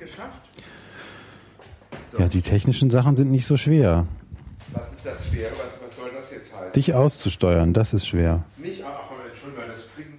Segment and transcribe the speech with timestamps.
[0.00, 0.42] es geschafft.
[2.18, 4.06] Ja, die technischen Sachen sind nicht so schwer.
[4.72, 5.48] Was ist das schwer?
[5.52, 6.72] Was, was soll das jetzt heißen?
[6.72, 8.44] Dich auszusteuern, das ist schwer.
[8.56, 10.18] Mich, ach, Entschuldigung, das kriegen.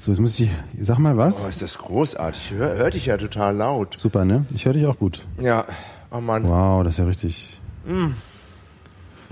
[0.00, 1.44] So, jetzt muss ich, sag mal was.
[1.44, 2.52] Oh, ist das großartig.
[2.52, 3.96] Hör, hör dich ja total laut.
[3.96, 4.44] Super, ne?
[4.54, 5.26] Ich höre dich auch gut.
[5.40, 5.64] Ja,
[6.10, 6.44] oh Mann.
[6.48, 7.60] Wow, das ist ja richtig.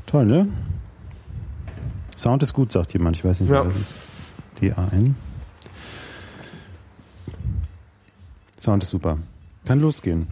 [0.06, 0.48] Toll, ne?
[2.16, 3.16] Sound ist gut, sagt jemand.
[3.16, 3.64] Ich weiß nicht, Ja.
[3.64, 3.96] wer das ist.
[4.61, 5.14] DAN.
[8.61, 9.18] Sound ist super.
[9.69, 10.29] Kann losgehen.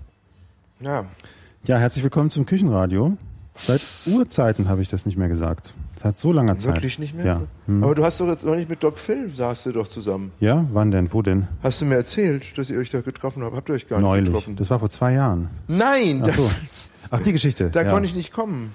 [0.80, 1.04] Ja.
[1.64, 3.18] Ja, herzlich willkommen zum Küchenradio.
[3.54, 5.74] Seit Urzeiten habe ich das nicht mehr gesagt.
[6.02, 6.76] Seit so langer Zeit.
[6.76, 7.26] Wirklich nicht mehr?
[7.26, 7.42] Ja.
[7.66, 7.84] Hm.
[7.84, 10.32] Aber du hast doch jetzt noch nicht mit Doc Phil, saßt du doch zusammen.
[10.40, 11.12] Ja, wann denn?
[11.12, 11.48] Wo denn?
[11.62, 13.54] Hast du mir erzählt, dass ihr euch da getroffen habt?
[13.54, 14.24] Habt ihr euch gar nicht Neulich.
[14.24, 14.56] getroffen?
[14.56, 15.50] Das war vor zwei Jahren.
[15.68, 16.50] Nein, Ach so.
[17.10, 17.68] Ach, die Geschichte.
[17.68, 17.90] da ja.
[17.90, 18.72] konnte ich nicht kommen.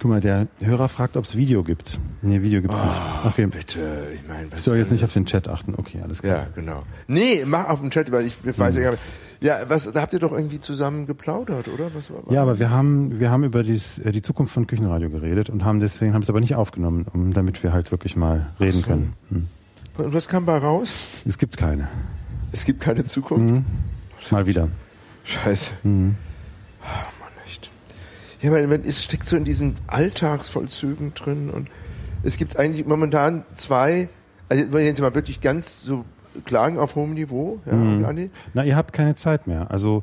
[0.00, 1.98] Guck mal, der Hörer fragt, ob es Video gibt.
[2.22, 3.00] Nee, Video gibt's nicht.
[3.24, 3.46] Okay.
[3.46, 5.74] Bitte, ich meine, was Ich soll jetzt nicht auf den Chat achten.
[5.76, 6.36] Okay, alles klar.
[6.36, 6.82] Ja, genau.
[7.06, 9.02] Nee, mach auf dem Chat, weil ich ich weiß ja gar nicht.
[9.40, 11.94] Ja, was, da habt ihr doch irgendwie zusammen geplaudert, oder?
[11.94, 15.10] Was war, Ja, aber wir haben, wir haben über dies, äh, die Zukunft von Küchenradio
[15.10, 18.46] geredet und haben deswegen, haben es aber nicht aufgenommen, um, damit wir halt wirklich mal
[18.58, 18.86] reden so.
[18.86, 19.12] können.
[19.28, 19.48] Hm.
[19.98, 20.94] Und was kam bei raus?
[21.26, 21.88] Es gibt keine.
[22.52, 23.54] Es gibt keine Zukunft.
[23.54, 23.64] Mhm.
[24.30, 24.68] Mal wieder.
[25.24, 25.72] Scheiße.
[25.82, 26.14] Mhm.
[26.82, 27.23] Ah.
[28.44, 31.68] Ja, weil man ist, steckt so in diesen Alltagsvollzügen drin und
[32.22, 34.08] es gibt eigentlich momentan zwei,
[34.50, 36.04] also wenn jetzt mal wirklich ganz so
[36.44, 38.30] Klagen auf hohem Niveau, ja, Mhm.
[38.52, 39.70] Na, ihr habt keine Zeit mehr.
[39.70, 40.02] Also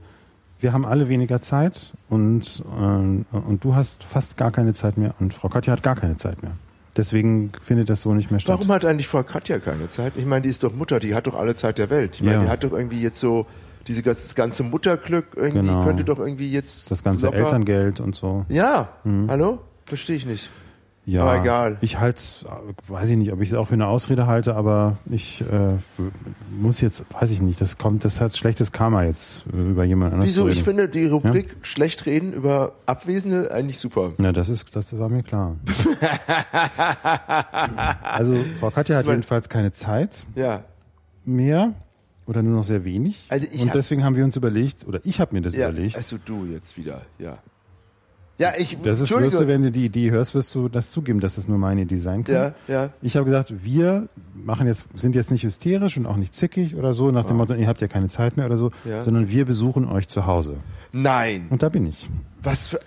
[0.60, 5.14] wir haben alle weniger Zeit und, ähm, und du hast fast gar keine Zeit mehr
[5.20, 6.54] und Frau Katja hat gar keine Zeit mehr.
[6.98, 8.56] Deswegen findet das so nicht mehr statt.
[8.56, 10.14] Warum hat eigentlich Frau Katja keine Zeit?
[10.16, 12.16] Ich meine, die ist doch Mutter, die hat doch alle Zeit der Welt.
[12.16, 12.44] Ich meine, Ja.
[12.44, 13.46] die hat doch irgendwie jetzt so,
[13.88, 15.86] diese ganze, das ganze Mutterglück irgendwie, Genau.
[15.86, 16.92] könnte doch irgendwie jetzt.
[16.92, 18.46] Das ganze locker- Elterngeld und so.
[18.50, 18.90] Ja,
[19.28, 19.60] hallo?
[19.86, 20.50] Verstehe ich nicht.
[21.04, 21.78] Ja, Aber egal.
[21.82, 22.22] Ich halte
[22.88, 25.74] weiß ich nicht, ob ich es auch für eine Ausrede halte, aber ich äh,
[26.56, 30.14] muss jetzt, weiß ich nicht, das kommt, das hat schlechtes Karma jetzt äh, über jemand
[30.14, 30.48] anderes Wieso?
[30.48, 34.12] Ich finde die Rubrik schlecht reden über Abwesende eigentlich super.
[34.20, 35.56] Na, das ist, das war mir klar.
[38.04, 40.64] also Frau Katja hat jedenfalls keine Zeit Ja.
[41.26, 41.74] mehr
[42.32, 43.26] oder nur noch sehr wenig.
[43.30, 45.98] Also ich und deswegen haben wir uns überlegt, oder ich habe mir das Ja, überlegt.
[45.98, 47.38] also du jetzt wieder, ja.
[48.38, 51.20] Ja, ich, Das ist, wirst du, wenn du die Idee hörst, wirst du das zugeben,
[51.20, 52.34] dass das nur meine Idee sein kann.
[52.34, 52.90] Ja, ja.
[53.04, 56.94] Ich habe gesagt, wir machen jetzt, sind jetzt nicht hysterisch und auch nicht zickig oder
[56.96, 59.04] so, nach dem Motto, ihr habt ja keine Zeit mehr oder so, Ja.
[59.04, 60.56] sondern wir besuchen euch zu Hause.
[60.92, 61.48] Nein.
[61.52, 62.10] Und da bin ich.
[62.42, 62.80] Was für,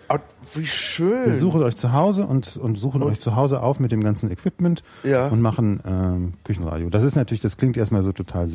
[0.54, 1.26] wie schön.
[1.26, 4.32] Wir besuchen euch zu Hause und, und suchen euch zu Hause auf mit dem ganzen
[4.32, 5.28] Equipment Ja.
[5.28, 6.90] und machen ähm, Küchenradio.
[6.90, 8.48] Das ist natürlich, das klingt erstmal so total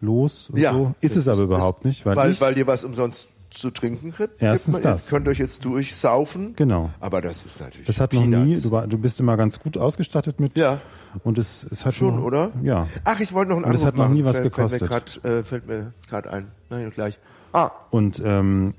[0.00, 0.72] selbstlos und ja.
[0.72, 0.94] so.
[1.00, 4.12] Ist es aber Das- überhaupt nicht, weil, weil, ich, weil ihr was umsonst zu trinken
[4.12, 4.40] kriegt.
[4.40, 5.06] Erstens man- das.
[5.08, 6.54] Ihr könnt euch jetzt durchsaufen.
[6.56, 6.90] Genau.
[7.00, 8.62] Aber das ist natürlich das hat noch nie, Peanuts.
[8.62, 10.56] du, war, du bist immer ganz gut ausgestattet mit.
[10.56, 10.80] Ja.
[11.24, 12.50] Und es, es hat Schon, noch, oder?
[12.62, 12.86] Ja.
[13.04, 14.14] Ach, ich wollte noch einen Und es Anruf hat noch machen.
[14.14, 14.78] nie was fällt, gekostet.
[14.88, 16.46] Fällt mir grad, äh, fällt mir gerade ein.
[16.70, 17.18] Nein, gleich.
[17.52, 18.74] Ah, Und ähm,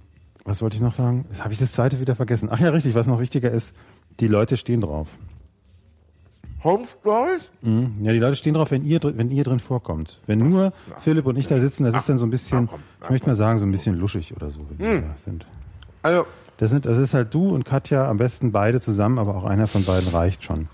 [0.46, 1.26] was wollte ich noch sagen?
[1.40, 2.48] Habe ich das zweite wieder vergessen.
[2.50, 3.76] Ach ja, richtig, was noch wichtiger ist,
[4.22, 5.08] die Leute stehen drauf.
[6.64, 7.52] Homestories?
[7.62, 7.96] Mhm.
[8.02, 10.20] Ja, die Leute stehen drauf, wenn ihr, wenn ihr drin vorkommt.
[10.28, 13.10] Wenn nur Philipp und ich da sitzen, das ist dann so ein bisschen, komm, ich
[13.10, 14.94] möchte mal sagen, so ein bisschen luschig oder so, wenn Hm.
[14.94, 15.46] wir da sind.
[16.04, 16.26] Also,
[16.58, 16.86] Das, sind.
[16.86, 20.10] das ist halt du und Katja, am besten beide zusammen, aber auch einer von beiden
[20.10, 20.68] reicht schon.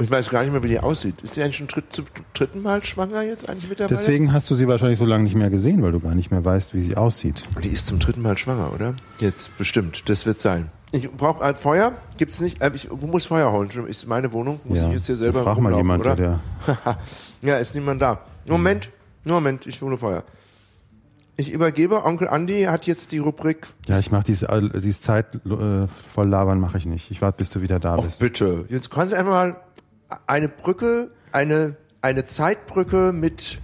[0.00, 1.20] ich weiß gar nicht mehr, wie die aussieht.
[1.22, 3.94] Ist sie eigentlich schon dritt, zum dritten Mal schwanger jetzt eigentlich mittlerweile?
[3.96, 6.44] Deswegen hast du sie wahrscheinlich so lange nicht mehr gesehen, weil du gar nicht mehr
[6.44, 7.44] weißt, wie sie aussieht.
[7.62, 8.94] Die ist zum dritten Mal schwanger, oder?
[9.18, 10.08] Jetzt, bestimmt.
[10.08, 10.70] Das wird sein.
[10.92, 11.92] Ich brauche ein Feuer.
[12.16, 12.60] Gibt's nicht?
[12.62, 13.70] Äh, ich muss Feuer holen.
[13.86, 14.60] Ist meine Wohnung.
[14.64, 14.88] Muss Ja.
[14.88, 16.16] ich jetzt hier selber Frag mal rumlaufen, jemand, oder?
[16.16, 16.98] der-
[17.42, 18.20] ja, ist niemand da.
[18.46, 18.90] Moment.
[19.24, 19.66] Nur Moment.
[19.66, 20.24] Ich hole Feuer.
[21.36, 22.04] Ich übergebe.
[22.04, 23.66] Onkel Andi hat jetzt die Rubrik.
[23.86, 24.48] Ja, ich mache diese,
[24.82, 27.10] diese Zeit äh, voll labern mache ich nicht.
[27.10, 28.18] Ich warte, bis du wieder da Och, bist.
[28.18, 28.64] bitte.
[28.68, 29.56] Jetzt kannst du einfach mal
[30.26, 33.58] eine Brücke, eine, eine Zeitbrücke mit,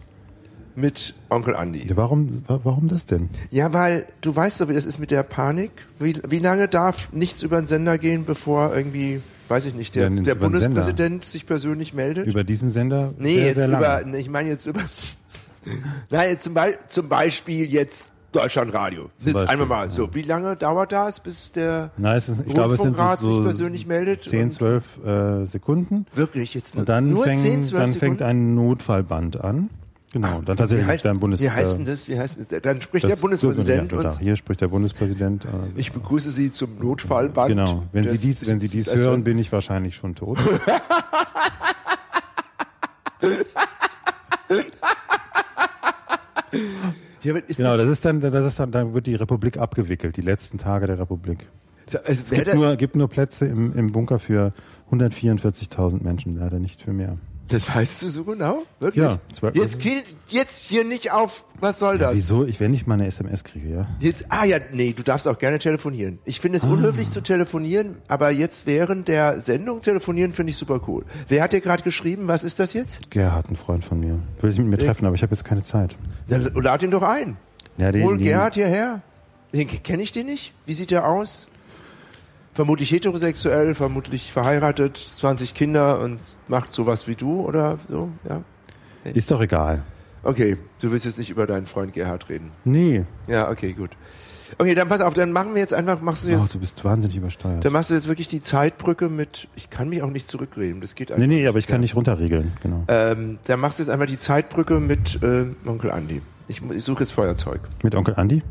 [0.76, 1.86] mit Onkel Andi.
[1.88, 3.30] Ja, Warum, wa- warum das denn?
[3.50, 5.70] Ja, weil du weißt doch, wie das ist mit der Panik.
[5.98, 10.10] Wie, wie lange darf nichts über den Sender gehen, bevor irgendwie, weiß ich nicht, der,
[10.10, 10.34] Ja, der.
[10.34, 12.26] Bundespräsident sich persönlich meldet?
[12.26, 13.14] Über diesen Sender?
[13.18, 14.80] nee, sehr, jetzt sehr über, nee, ich meine jetzt über,
[16.10, 19.08] nein, zum, Be zum Beispiel jetzt Deutschlandradio.
[19.24, 20.12] Jetzt einmal mal so.
[20.12, 23.28] Wie lange dauert das, bis der es ist, ich glaube, es sind so, Rundfunkrat sich
[23.28, 24.24] so persönlich meldet?
[24.24, 26.06] 10, und 12 äh, Sekunden.
[26.14, 28.18] Wirklich jetzt nur, Und dann, nur fäng, 10, 12 dann Sekunden?
[28.18, 29.70] fängt ein Notfallband an.
[30.12, 31.42] Genau, dann tatsächlich wie ist dein Bundes...
[31.42, 32.08] Wie heißt denn äh, das?
[32.08, 32.62] Wie heißt das?
[32.62, 35.44] Dann spricht das- der Bundespräsident ja, und Hier spricht der Bundespräsident.
[35.44, 37.48] Äh, ich begrüße Sie zum Notfallband.
[37.50, 40.38] genau, wenn Das- Sie dies, wenn Sie dies hören, bin ich wahrscheinlich schon tot.
[47.22, 50.86] Genau, das, ist dann, das ist dann, dann wird die Republik abgewickelt, die letzten Tage
[50.86, 51.46] der Republik.
[51.92, 54.52] also Es gibt nur, gibt nur Plätze im, im Bunker für
[54.92, 57.18] 144.000 Menschen, leider nicht für mehr.
[57.48, 58.64] Das weißt du so genau?
[58.80, 59.04] Wirklich?
[59.04, 62.16] Ja, zwei- Jetzt, kill- jetzt hier nicht auf, was soll das?
[62.16, 62.44] Wieso?
[62.44, 63.86] Ich, wenn ich mal eine SMS kriege, ja.
[64.00, 66.18] Jetzt, ah ja, nee, du darfst auch gerne telefonieren.
[66.24, 70.80] Ich finde es unhöflich zu telefonieren, aber jetzt während der Sendung telefonieren finde ich super
[70.88, 71.04] cool.
[71.28, 72.26] Wer hat dir gerade geschrieben?
[72.26, 73.10] Was ist das jetzt?
[73.10, 74.18] Gerhard, ein Freund von mir.
[74.40, 75.96] Will sich mit mir treffen, aber ich habe jetzt keine Zeit.
[76.28, 77.36] Ja, lad ihn doch ein.
[77.78, 79.02] Ja, den, Hol den, Gerhard hierher.
[79.52, 80.52] Den kenne ich den nicht.
[80.66, 81.46] Wie sieht der aus?
[82.56, 86.18] Vermutlich heterosexuell, vermutlich verheiratet, 20 Kinder und
[86.48, 88.42] macht sowas wie du oder so, ja?
[89.12, 89.82] Ist doch egal.
[90.22, 92.50] Okay, du willst jetzt nicht über deinen Freund Gerhard reden.
[92.64, 93.04] Nee.
[93.28, 93.90] Ja, okay, gut.
[94.58, 96.82] Okay, dann pass auf, dann machen wir jetzt einfach, machst du Oh, jetzt, du bist
[96.84, 97.64] wahnsinnig übersteuert.
[97.64, 100.94] dann machst du jetzt wirklich die Zeitbrücke mit, ich kann mich auch nicht zurückreden, das
[100.94, 101.20] geht einfach.
[101.20, 102.84] Nee, nee, aber ich kann nicht runterregeln, genau.
[102.88, 106.22] Ähm, dann machst du jetzt einfach die Zeitbrücke mit äh, Onkel Andi.
[106.48, 107.60] Ich, ich suche jetzt Feuerzeug.
[107.82, 108.42] Mit Onkel Andi?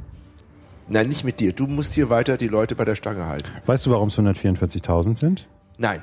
[0.87, 1.53] Nein, nicht mit dir.
[1.53, 3.49] Du musst hier weiter die Leute bei der Stange halten.
[3.65, 5.47] Weißt du, warum es 144.000 sind?
[5.77, 6.01] Nein.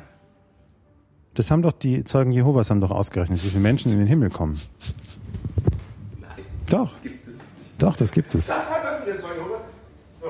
[1.35, 4.29] Das haben doch die Zeugen Jehovas haben doch ausgerechnet, wie viele Menschen in den Himmel
[4.29, 4.61] kommen.
[6.21, 6.45] Nein.
[6.69, 7.01] Doch.
[7.03, 7.45] Gibt es.
[7.79, 8.49] Doch, das gibt es.
[8.49, 9.61] Das hat was mit der Zeugen Jehovas?
[10.21, 10.29] So.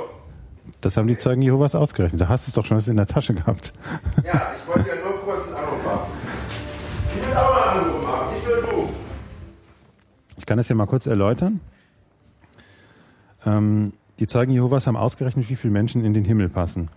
[0.81, 2.21] Das haben die Zeugen Jehovas ausgerechnet.
[2.21, 3.73] Da hast du es doch schon in der Tasche gehabt.
[4.23, 6.13] Ja, ich wollte ja nur kurz einen Anruf machen.
[7.17, 8.89] Ich muss auch mal einen Anruf machen, nicht nur du.
[10.37, 11.61] Ich kann das ja mal kurz erläutern.
[13.45, 16.89] Ähm, die Zeugen Jehovas haben ausgerechnet, wie viele Menschen in den Himmel passen.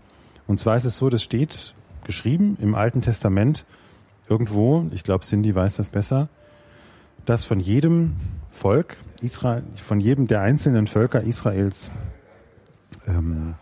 [0.47, 1.73] Und zwar ist es so, das steht
[2.03, 3.65] geschrieben im Alten Testament
[4.29, 6.29] irgendwo, ich glaube Cindy weiß das besser,
[7.25, 8.15] dass von jedem
[8.51, 11.91] Volk Israel, von jedem der einzelnen Völker Israels,
[13.07, 13.56] ähm,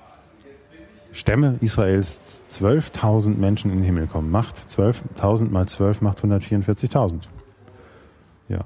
[1.14, 4.32] Stämme Israels 12.000 Menschen in den Himmel kommen.
[4.32, 7.20] Macht 12.000 mal 12 macht 144.000.
[8.50, 8.66] Ja.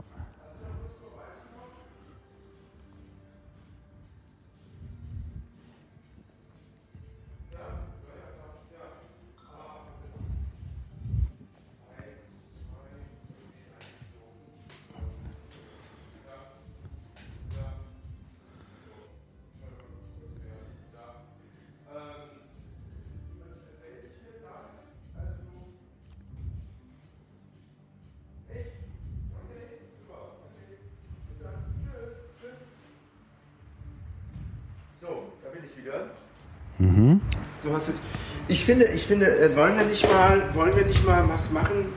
[35.87, 37.21] Wieder.
[37.63, 38.01] Du hast jetzt.
[38.47, 41.89] Ich finde, ich finde, äh, wollen wir nicht mal, wollen wir nicht mal was machen?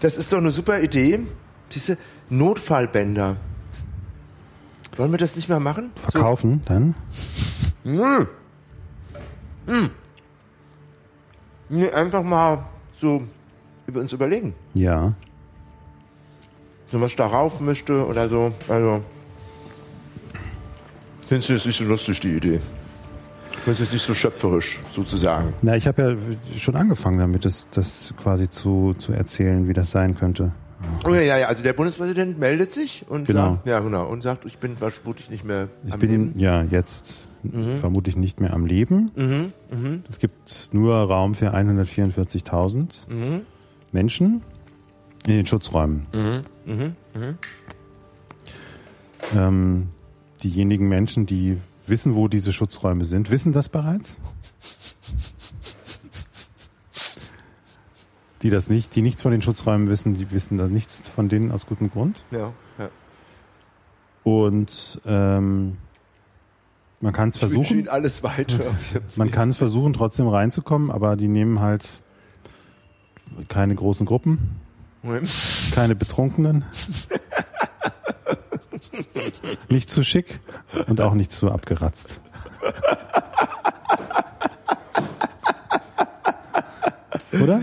[0.00, 1.20] Das ist doch eine super Idee.
[1.72, 1.96] Diese
[2.28, 3.36] Notfallbänder.
[4.96, 5.92] Wollen wir das nicht mal machen?
[5.96, 6.94] Verkaufen dann?
[7.84, 8.28] Hm.
[9.66, 9.90] Hm.
[11.70, 13.22] Nee, einfach mal so
[13.86, 14.54] über uns überlegen.
[14.74, 15.14] Ja.
[16.90, 18.52] So was darauf möchte oder so.
[18.68, 19.02] Also.
[21.26, 22.60] Findest du das nicht so lustig, die Idee?
[23.64, 25.52] Du das nicht so schöpferisch, sozusagen?
[25.62, 29.90] Na, ich habe ja schon angefangen damit, das, das quasi zu, zu erzählen, wie das
[29.92, 30.52] sein könnte.
[31.06, 31.46] Oh ja, ja, ja.
[31.46, 33.52] Also der Bundespräsident meldet sich und Genau.
[33.54, 36.32] sagt, ja genau und sagt, ich bin vermutlich nicht mehr Ich am bin Leben.
[36.40, 37.28] ja jetzt
[37.80, 39.12] vermutlich nicht mehr am Leben.
[40.10, 43.06] Es gibt nur Raum für 144.000
[43.92, 44.42] Menschen
[45.24, 46.06] in den Schutzräumen.
[49.36, 49.88] Ähm,
[50.42, 54.18] diejenigen Menschen, die wissen, wo diese Schutzräume sind, wissen das bereits.
[58.42, 61.52] Die das nicht, die nichts von den Schutzräumen wissen, die wissen da nichts von denen
[61.52, 62.24] aus gutem Grund.
[62.30, 62.88] Ja, ja.
[64.24, 65.76] Und ähm,
[67.00, 67.88] man kann es versuchen.
[67.88, 68.74] Alles weiter.
[69.16, 72.02] Man kann es versuchen, trotzdem reinzukommen, aber die nehmen halt
[73.48, 74.60] keine großen Gruppen,
[75.74, 76.64] keine Betrunkenen,
[79.68, 80.40] nicht zu schick
[80.86, 82.20] und auch nicht zu abgeratzt.
[87.32, 87.60] Oder?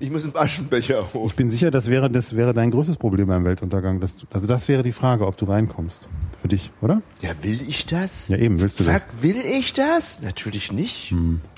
[0.00, 1.26] Ich muss einen Aschenbecher holen.
[1.26, 4.00] Ich bin sicher, das wäre, das wäre dein größtes Problem beim Weltuntergang.
[4.00, 6.08] Dass du, also das wäre die Frage, ob du reinkommst.
[6.40, 7.02] Für dich, oder?
[7.20, 8.28] Ja, will ich das?
[8.28, 8.94] Ja, eben, willst du das?
[8.94, 10.22] Fuck, will ich das?
[10.22, 11.12] Natürlich nicht.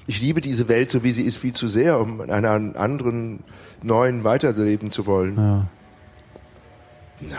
[0.06, 3.40] Ich liebe diese Welt, so wie sie ist, viel zu sehr, um in einer anderen,
[3.82, 5.36] neuen weiterleben zu wollen.
[5.36, 5.68] Ja.
[7.20, 7.38] Nein.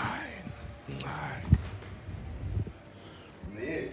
[0.88, 1.42] Nein.
[3.56, 3.88] Nee.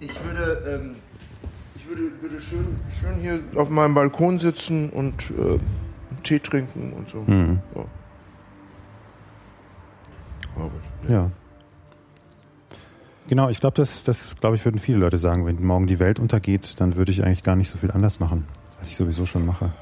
[0.00, 0.96] Ich würde, ähm,
[1.74, 6.92] ich würde, würde schön, schön hier auf meinem Balkon sitzen und äh, einen Tee trinken
[6.92, 7.22] und so.
[7.26, 7.60] Mhm.
[7.74, 7.84] Ja.
[10.56, 10.70] Aber,
[11.08, 11.30] Ja.
[13.28, 16.20] Genau, ich glaube, das, das glaube ich, würden viele Leute sagen, wenn morgen die Welt
[16.20, 18.46] untergeht, dann würde ich eigentlich gar nicht so viel anders machen,
[18.78, 19.72] als ich sowieso schon mache.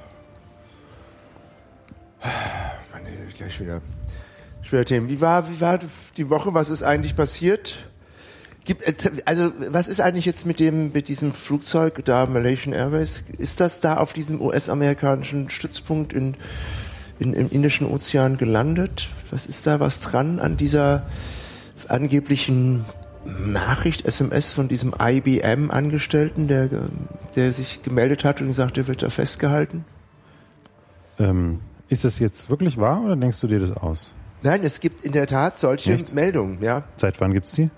[2.92, 3.82] Meine, gleich wieder
[4.62, 5.08] schwere Themen.
[5.10, 5.78] Wie war, wie war
[6.16, 6.54] die Woche?
[6.54, 7.76] Was ist eigentlich passiert?
[8.64, 8.84] Gibt,
[9.26, 13.24] also was ist eigentlich jetzt mit dem mit diesem Flugzeug da Malaysian Airways?
[13.36, 16.34] Ist das da auf diesem US-amerikanischen Stützpunkt in,
[17.18, 19.08] in im Indischen Ozean gelandet?
[19.30, 21.02] Was ist da was dran an dieser
[21.88, 22.86] angeblichen
[23.25, 26.69] Nachricht SMS von diesem IBM Angestellten, der
[27.37, 29.85] der sich gemeldet hat und gesagt, er wird da festgehalten?
[31.19, 34.12] Ähm, ist das jetzt wirklich wahr oder denkst du dir das aus?
[34.43, 36.14] Nein, es gibt in der Tat solche Echt?
[36.14, 36.83] Meldungen, ja.
[36.97, 37.71] Seit wann gibt's die?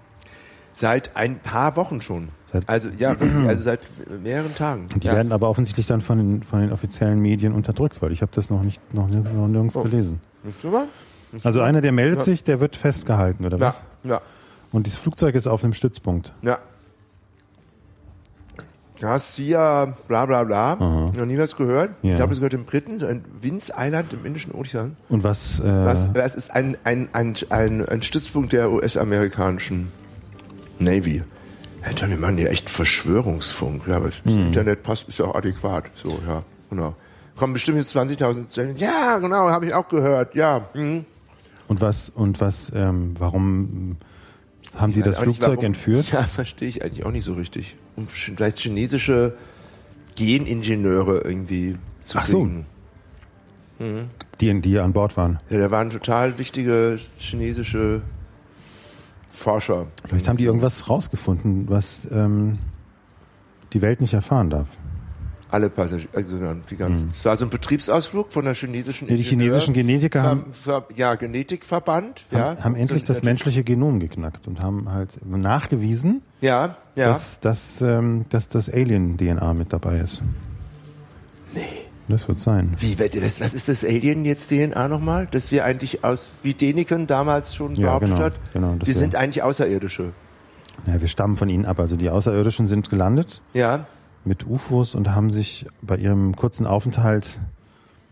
[0.75, 2.29] Seit ein paar Wochen schon.
[2.53, 3.81] Seit- also ja, wirklich, also seit
[4.23, 4.89] mehreren Tagen.
[4.93, 5.15] Und die ja.
[5.15, 8.51] werden aber offensichtlich dann von den, von den offiziellen Medien unterdrückt, weil ich habe das
[8.51, 9.83] noch nicht noch, nirg- noch nirgends Oh.
[9.83, 10.21] gelesen.
[10.43, 10.87] Nicht schon mal?
[11.45, 12.23] Also einer, der meldet Ja.
[12.25, 13.83] sich, der wird festgehalten, oder Ja, was?
[14.05, 14.21] ja,
[14.77, 16.35] Und dieses Flugzeug ist auf dem Stützpunkt.
[16.43, 16.59] ja.
[19.01, 20.73] Garcia, bla bla bla.
[20.73, 21.13] Aha.
[21.15, 21.91] Noch nie was gehört.
[22.03, 22.13] Ja.
[22.13, 24.97] Ich glaube, es gehört in Briten, so ein Vince Island im Indischen Ozean.
[25.11, 29.89] Und was, äh, Was, das ist ein, ein, ein, ein, ein Stützpunkt der US-amerikanischen
[30.79, 31.23] Navy.
[31.87, 33.87] Ja, dann wir machen ja echt Verschwörungsfunk.
[33.87, 34.47] Ja, aber das Hm.
[34.49, 35.85] Internet passt, ist ja auch adäquat.
[35.95, 36.95] So, ja, genau.
[37.37, 38.77] Kommen bestimmt jetzt 20.000 Zellen.
[38.77, 40.35] Ja, genau, habe ich auch gehört.
[40.35, 40.67] Ja.
[40.75, 41.05] Mhm.
[41.69, 43.97] und was, und was, ähm, warum
[44.77, 45.65] haben die das Flugzeug warum.
[45.65, 46.13] entführt?
[46.13, 47.77] Ja, verstehe ich eigentlich auch nicht so richtig.
[47.97, 49.35] Um vielleicht chinesische
[50.17, 52.45] Geningenieure irgendwie zu Ach so.
[52.45, 52.67] kriegen.
[54.41, 55.39] Die, die an Bord waren.
[55.51, 58.01] Ja, da waren total wichtige chinesische
[59.31, 59.89] Forscher.
[60.09, 62.59] Vielleicht haben die irgendwas rausgefunden, was ähm,
[63.75, 64.67] die Welt nicht erfahren darf.
[65.49, 66.37] Alle Passagiere, also
[66.69, 67.11] die ganzen.
[67.13, 71.15] Es war so ein Betriebsausflug von der chinesischen die chinesischen Genetiker Ver- haben- Ver, ja
[71.15, 76.77] Genetikverband, Haben, ja, haben endlich So, das menschliche Genom geknackt und haben halt nachgewiesen, Ja,
[76.97, 77.07] ja.
[77.09, 80.21] dass, dass, ähm, dass das Alien-DNA mit dabei ist.
[81.55, 81.61] Nee.
[82.09, 82.75] Das wird sein.
[82.79, 85.27] Wie, was, was ist das Alien jetzt DNA nochmal?
[85.27, 89.17] Dass wir eigentlich aus, wie Däniken damals schon Ja, behauptet genau, hat, genau, wir sind
[89.17, 90.13] eigentlich Außerirdische.
[90.87, 91.81] Ja, wir stammen von ihnen ab.
[91.81, 93.87] Also die Außerirdischen sind gelandet Ja,
[94.27, 97.39] mit UFOs und haben sich bei ihrem kurzen Aufenthalt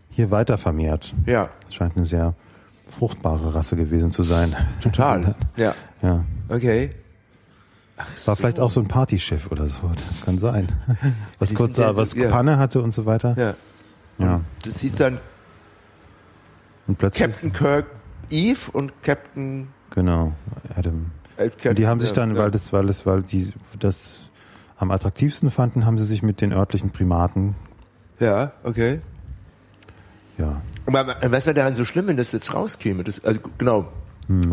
[0.09, 1.13] hier weiter vermehrt.
[1.25, 2.33] ja, Das scheint eine sehr
[2.89, 4.55] fruchtbare Rasse gewesen zu sein.
[4.81, 5.35] total.
[5.59, 6.23] ja, Ja.
[6.49, 6.91] okay.
[8.25, 9.89] War vielleicht auch so ein Partychef oder so.
[9.95, 10.67] Das kann sein.
[11.39, 12.29] Was Die kurz sah, was so- ja.
[12.29, 13.35] Panne hatte und so weiter.
[13.37, 13.53] Ja.
[14.17, 14.41] Ja.
[14.65, 15.19] Das hieß dann
[16.87, 17.27] Und plötzlich.
[17.29, 17.85] Captain Kirk
[18.29, 19.67] Eve und Captain.
[19.91, 20.33] Genau.
[20.75, 21.11] Adam.
[21.37, 22.41] Äh, Captain Und die haben sich dann, ja.
[22.43, 24.24] weil das, weil das, weil die das
[24.77, 27.55] am attraktivsten fanden, haben sie sich mit den örtlichen Primaten,
[28.19, 28.99] Ja, okay.
[30.37, 33.03] ja, Aber was wäre daran so schlimm, wenn das jetzt rauskäme?
[33.03, 33.87] Das, also, genau.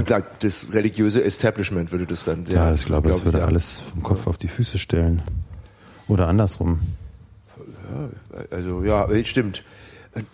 [0.04, 2.46] Klar, das religiöse Establishment würde das dann.
[2.46, 2.52] Hm.
[2.52, 3.46] ja, ich glaube, das würde ja.
[3.46, 5.22] alles vom Kopf auf die Füße stellen.
[6.08, 6.80] Oder andersrum.
[8.50, 9.64] Also ja, stimmt.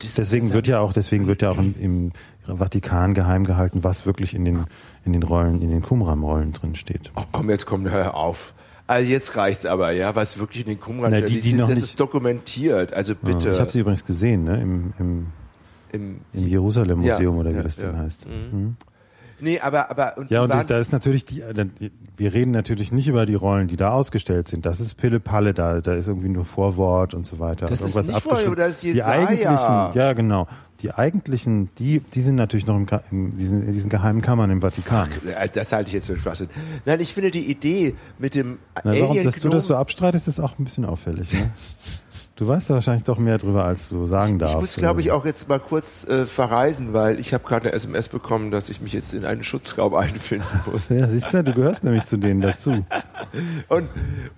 [0.03, 2.13] Deswegen wird ja auch, deswegen wird ja auch im, im
[2.59, 4.65] Vatikan geheim gehalten, was wirklich in den,
[5.05, 7.13] in den Rollen, in den Qumran-Rollen drin steht.
[7.15, 8.55] Ach komm, jetzt komm, hör auf.
[8.89, 11.77] Also jetzt reicht's aber, ja, was wirklich in den Qumran Na, die- Die noch das
[11.77, 13.49] nicht- ist dokumentiert, also bitte.
[13.49, 15.27] Ja, ich habe sie übrigens gesehen, ne, im, im,
[15.93, 17.77] Im, im Jerusalem-Museum Ja, oder wie ja, das.
[17.77, 18.27] Ding heißt.
[19.41, 21.73] Nee, aber, aber, und Ja, die und das, da ist natürlich die, dann-
[22.17, 24.67] wir reden natürlich nicht über die Rollen, die da ausgestellt sind.
[24.67, 27.67] Das ist Pille-Palle, da, da ist irgendwie nur Vorwort und so weiter.
[27.67, 29.29] Das ist nicht Vorwort, das ist Die Jesaja.
[29.29, 29.49] eigentlichen,
[29.95, 30.49] ja genau,
[30.81, 34.61] die eigentlichen, die, die sind natürlich noch im, in, diesen, in diesen geheimen Kammern im
[34.61, 35.09] Vatikan.
[35.29, 36.49] Ja, das halte ich jetzt für Schwachsinn.
[36.85, 40.41] Nein, ich finde die Idee mit dem Na, warum, dass du das so abstreitest, ist
[40.41, 41.33] auch ein bisschen auffällig.
[41.33, 41.51] Ne?
[42.39, 44.55] Du weißt da wahrscheinlich doch mehr drüber, als du sagen darfst.
[44.55, 47.73] Ich muss, glaube ich, auch jetzt mal kurz äh, verreisen, weil ich habe gerade eine
[47.73, 50.89] SMS bekommen, dass ich mich jetzt in einen Schutzraum einfinden muss.
[50.89, 52.87] Ja, siehst du, du gehörst nämlich zu denen dazu.
[53.69, 53.89] Und,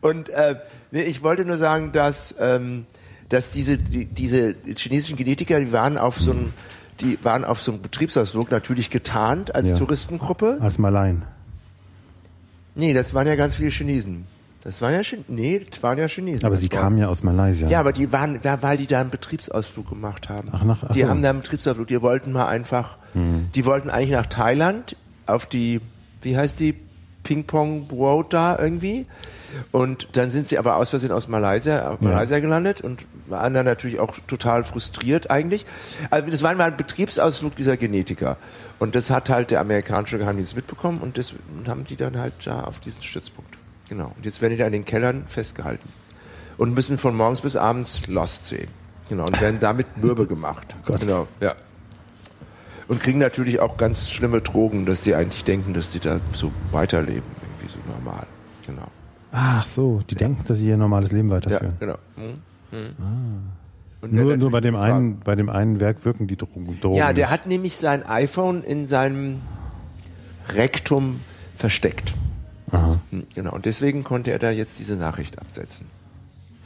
[0.00, 0.56] und äh,
[0.90, 2.86] nee, ich wollte nur sagen, dass, ähm,
[3.28, 6.52] dass diese, die, diese chinesischen Genetiker, die waren auf so einem,
[7.00, 9.76] die waren auf so einem Betriebsausflug natürlich getarnt als Ja.
[9.78, 10.56] Touristengruppe.
[10.60, 11.22] Als Malaien.
[12.74, 14.24] Nee, das waren ja ganz viele Chinesen.
[14.62, 16.44] Das waren ja Chin nee, das waren ja Chinesen.
[16.44, 17.66] Aber sie kamen ja aus Malaysia.
[17.68, 20.48] Ja, aber die waren da, weil die da einen Betriebsausflug gemacht haben.
[20.52, 21.04] Ach, nach- ach die so.
[21.04, 21.10] Hm.
[21.10, 21.88] haben da einen Betriebsausflug.
[21.88, 25.80] Die wollten mal einfach, die wollten eigentlich nach Thailand auf die,
[26.22, 26.74] wie heißt die,
[27.22, 29.06] Ping Pong Road da irgendwie.
[29.72, 33.66] Und dann sind sie aber aus Versehen aus Malaysia, auf Malaysia gelandet und waren dann
[33.66, 35.66] natürlich auch total frustriert eigentlich.
[36.10, 38.36] Also das war mal ein Betriebsausflug dieser Genetiker.
[38.78, 42.32] Und das hat halt der amerikanische Geheimdienst mitbekommen und das und haben die dann halt
[42.44, 43.49] da auf diesen Stützpunkt.
[43.90, 44.12] Genau.
[44.16, 45.88] Und jetzt werden die da in den Kellern festgehalten
[46.56, 48.68] und müssen von morgens bis abends Lost sehen.
[49.10, 50.74] Genau, und werden damit mürbe gemacht.
[50.86, 51.00] Gott.
[51.00, 51.54] Genau, ja.
[52.88, 56.50] Und kriegen natürlich auch ganz schlimme Drogen, dass die eigentlich denken, dass die da so
[56.70, 58.26] weiterleben, irgendwie so normal.
[58.66, 58.86] Genau.
[59.32, 61.76] Ach so, die denken, dass sie ihr normales Leben Ja, weiterführen.
[61.78, 61.96] genau.
[62.16, 62.78] Mhm.
[62.78, 63.42] Mhm.
[64.02, 64.92] Und Nur, nur bei dem gefragt.
[64.94, 66.80] einen, bei dem einen Werk wirken die Drogen.
[66.80, 67.32] Drogen Ja, der nicht.
[67.32, 69.40] hat nämlich sein iPhone in seinem
[70.48, 71.20] Rektum
[71.56, 72.14] versteckt.
[72.72, 73.00] Aha.
[73.10, 73.52] Hm, Genau.
[73.52, 75.86] Und deswegen konnte er da jetzt diese Nachricht absetzen.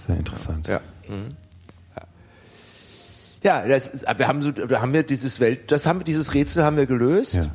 [0.06, 0.68] Sehr interessant.
[0.68, 0.80] Ja.
[1.08, 1.36] Mhm.
[3.42, 6.76] Ja, das, wir haben so, haben wir dieses Welt, das haben wir, dieses Rätsel haben
[6.78, 7.34] wir gelöst.
[7.34, 7.46] Ja.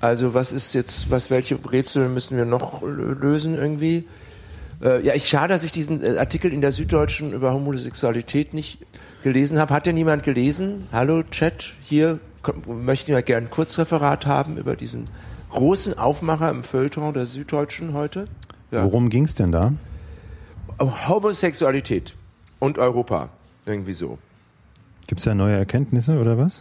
[0.00, 4.04] Also was ist jetzt, was, welche Rätsel müssen wir noch lö- lösen irgendwie?
[4.82, 8.78] Äh, ja, ich schade, dass ich diesen äh, Artikel in der Süddeutschen über Homosexualität nicht
[9.24, 9.74] gelesen habe.
[9.74, 10.86] Hat denn niemand gelesen?
[10.92, 12.20] Hallo Chat, hier
[12.66, 15.04] möchten wir gerne ein Kurzreferat haben über diesen
[15.52, 18.26] großen Aufmacher im Feuilleton der Süddeutschen heute.
[18.70, 18.84] Ja.
[18.84, 19.72] Worum ging's denn da?
[20.80, 22.14] Homosexualität
[22.58, 23.28] und Europa.
[23.66, 24.18] Irgendwie so.
[25.06, 26.60] Gibt's da neue Erkenntnisse oder was?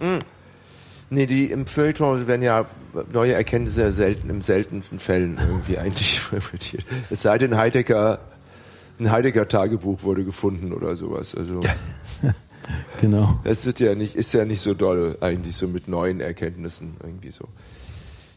[1.10, 2.66] Nee, die im Feuilleton werden ja
[3.12, 6.84] neue Erkenntnisse selten, im seltensten Fällen irgendwie eigentlich interpretiert.
[7.10, 8.20] Es sei denn, Heidegger,
[9.00, 11.36] ein Heidegger-Tagebuch wurde gefunden oder sowas.
[11.36, 11.62] Also,
[13.02, 13.40] Genau.
[13.44, 17.32] das wird ja nicht, ist ja nicht so doll eigentlich so mit neuen Erkenntnissen irgendwie
[17.32, 17.46] so.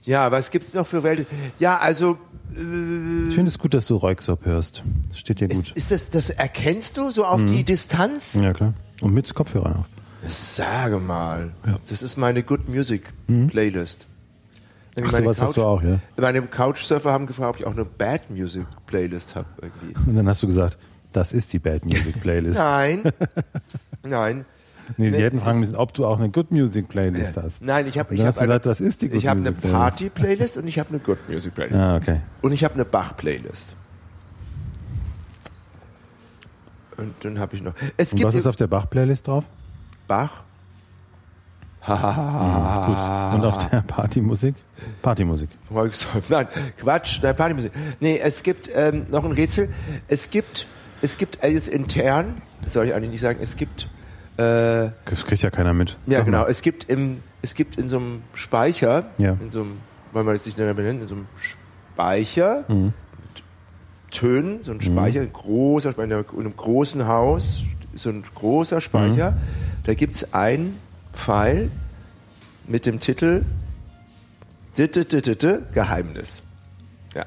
[0.05, 1.27] Ja, was gibt's noch für Welt?
[1.59, 2.19] Ja, also,
[2.55, 4.83] äh, Ich finde es gut, dass du Reuxop hörst.
[5.09, 5.77] Das steht dir ist, gut.
[5.77, 8.35] ist das, das erkennst du so auf die Distanz?
[8.35, 8.75] Ja, klar.
[9.01, 9.87] Und mit Kopfhörern auf.
[10.29, 11.53] Sage mal,
[11.89, 13.03] das ist meine Good Music
[13.49, 14.07] Playlist.
[14.97, 15.99] Irgendwie Ach, sowas hast du auch, ja?
[16.17, 19.95] Meine Couchsurfer haben gefragt, ob ich auch eine Bad Music Playlist habe irgendwie.
[20.09, 20.79] Und dann hast du gesagt,
[21.13, 22.59] das ist die Bad Music Playlist.
[22.59, 23.03] Nein,
[24.03, 24.45] nein,
[24.97, 27.65] Nee, sie hätten fragen müssen, ob du auch eine Good Music Playlist hast.
[27.65, 27.87] nein.
[27.87, 29.73] Ich habe, ich hast du gesagt, das ist die Good ich habe eine Playlist.
[29.81, 32.21] Party Playlist und ich habe eine Good Music Playlist Ah, okay.
[32.43, 33.75] und ich habe eine Bach Playlist.
[36.97, 37.73] Und dann habe ich noch.
[37.97, 39.45] Es Und gibt was ist auf der Bach-Playlist drauf?
[40.07, 40.43] Bach.
[41.85, 41.97] Gut.
[41.97, 44.55] Und auf der Partymusik?
[45.03, 45.49] Partymusik.
[46.29, 46.47] Nein,
[46.79, 47.73] Quatsch, nein, Partymusik.
[48.01, 49.69] Nee, es gibt ähm, noch ein Rätsel.
[50.09, 50.67] Es gibt,
[51.03, 53.89] es gibt äh, jetzt intern, das soll ich eigentlich nicht sagen, es gibt,
[54.37, 55.99] äh, Das kriegt ja keiner mit.
[56.07, 56.51] ja Sag genau, mal.
[56.51, 59.37] es gibt im, es gibt in so einem Speicher, Ja.
[59.41, 59.79] in so einem,
[60.13, 61.27] wollen wir jetzt nicht näher benennen, in so einem
[61.95, 62.93] Speicher, Mhm.
[63.35, 63.43] mit
[64.11, 67.63] Tönen, so ein Speicher, ein großer Speicher, in einem großen Haus,
[67.95, 69.37] so ein großer Speicher, Mhm.
[69.85, 70.75] da gibt's ein
[71.13, 71.71] Pfeil
[72.67, 73.43] mit dem Titel
[75.73, 76.43] Geheimnis.
[77.15, 77.27] Ja.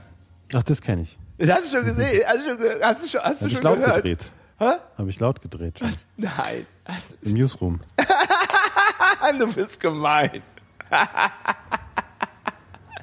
[0.53, 1.17] Ach, das kenne ich.
[1.38, 2.21] Das hast du schon gesehen?
[2.27, 3.95] Hast du schon, hast du schon, hast du schon gehört?
[3.97, 4.31] gedreht.
[4.59, 4.71] Hä?
[4.97, 5.79] Habe ich laut gedreht.
[5.79, 5.89] schon.
[6.17, 6.65] Nein.
[6.85, 7.79] Das Im Newsroom.
[9.39, 10.41] du bist gemein.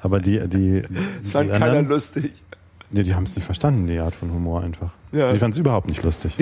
[0.01, 0.89] Aber die, die, Das
[1.23, 2.43] die fand keiner anderen, lustig.
[2.91, 4.89] nee, die haben es nicht verstanden, die Art von Humor einfach.
[5.11, 5.31] Ja.
[5.31, 6.35] Die fanden es überhaupt nicht lustig.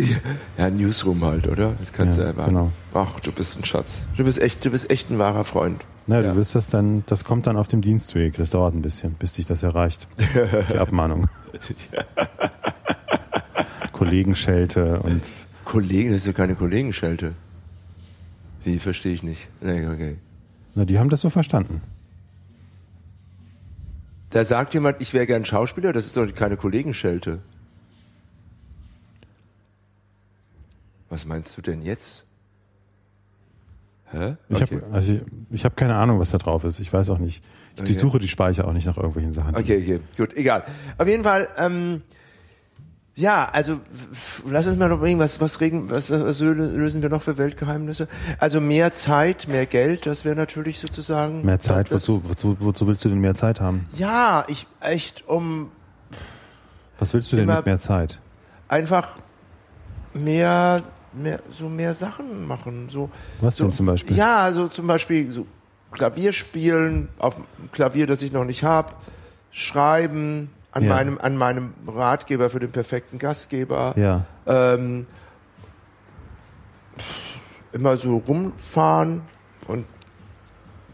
[0.58, 1.73] Ja, Newsroom halt, oder?
[1.80, 2.45] Das kannst Ja, du einfach.
[2.47, 2.71] genau.
[2.93, 4.08] Ach, du bist ein Schatz.
[4.17, 5.82] Du bist echt, du bist echt ein wahrer Freund.
[6.08, 6.32] Na, Ja.
[6.32, 8.36] du wirst das dann, das kommt dann auf dem Dienstweg.
[8.36, 10.08] Das dauert ein bisschen, bis dich das erreicht.
[10.73, 11.30] Die Abmahnung.
[14.06, 15.22] Kollegenschelte und
[15.63, 17.34] Kollegen, das ist ja keine Kollegenschelte.
[18.63, 19.50] Wie, verstehe ich nicht.
[19.62, 20.18] Nee, okay.
[20.76, 21.82] na, die haben das so verstanden.
[24.30, 27.39] Da sagt jemand, ich wäre gern Schauspieler, das ist doch keine Kollegenschelte.
[31.10, 32.26] Was meinst du denn jetzt?
[34.12, 34.36] Hä?
[34.50, 34.82] Ich okay.
[34.82, 36.80] habe also ich, ich hab keine Ahnung, was da drauf ist.
[36.80, 37.44] Ich weiß auch nicht.
[37.76, 37.92] Ich Okay.
[37.92, 39.56] durchsuche die Speicher auch nicht nach irgendwelchen Sachen.
[39.56, 40.63] Okay, okay, gut, egal.
[40.98, 42.02] Auf jeden Fall, ähm,
[43.15, 43.80] ja, also
[44.49, 48.08] lass uns mal noch überlegen, was, was, regen, was, was, lösen wir noch für Weltgeheimnisse?
[48.39, 51.45] Also mehr Zeit, mehr Geld, das wäre natürlich sozusagen.
[51.45, 53.88] Mehr Zeit, das, wozu, wozu, wozu willst du denn mehr Zeit haben?
[53.95, 55.71] Ja, ich echt um
[56.99, 58.19] Was willst du denn mit mehr Zeit?
[58.73, 59.17] einfach
[60.13, 60.82] mehr,
[61.13, 62.89] mehr, so mehr Sachen machen.
[62.89, 63.10] So,
[63.41, 64.17] Was so, denn zum Beispiel?
[64.17, 65.45] Ja, so zum Beispiel so
[65.91, 67.36] Klavier spielen, auf
[67.71, 68.93] Klavier, das ich noch nicht habe,
[69.52, 70.96] schreiben, an Ja.
[70.96, 73.94] meinem, an meinem Ratgeber für den perfekten Gastgeber.
[73.96, 74.26] Ja.
[74.46, 75.06] Ähm,
[77.72, 79.22] immer so rumfahren
[79.68, 79.86] und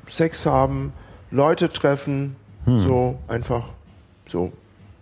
[0.08, 0.94] Sex haben,
[1.32, 2.80] Leute treffen, Hm.
[2.80, 3.70] so einfach
[4.28, 4.52] so.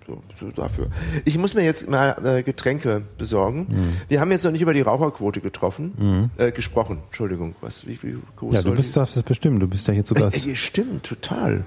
[0.06, 0.88] So, so dafür.
[1.26, 3.68] Ich muss mir jetzt mal äh, Getränke besorgen.
[3.70, 3.98] Hm.
[4.08, 7.00] Wir haben jetzt noch nicht über die Raucherquote getroffen, äh, gesprochen.
[7.08, 7.86] Entschuldigung, was?
[7.88, 9.60] Wie viel groß Ja, du bist, darfst das bestimmen.
[9.60, 10.48] Du bist ja hier zu Gast.
[10.48, 11.66] Äh, stimmt, total.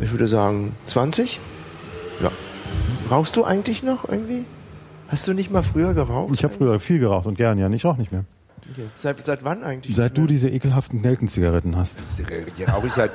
[0.00, 1.40] Ich würde sagen 20.
[2.20, 2.30] Ja.
[3.10, 4.44] Rauchst du eigentlich noch irgendwie?
[5.08, 6.32] Hast du nicht mal früher geraucht?
[6.32, 7.68] Ich habe früher viel geraucht und gern, ja.
[7.68, 8.24] Ich rauche nicht mehr.
[8.70, 8.86] Okay.
[8.96, 9.96] Seit, seit wann eigentlich?
[9.96, 12.00] Seit du diese ekelhaften Nelkenzigaretten hast.
[12.18, 13.10] Die rauche ich seit,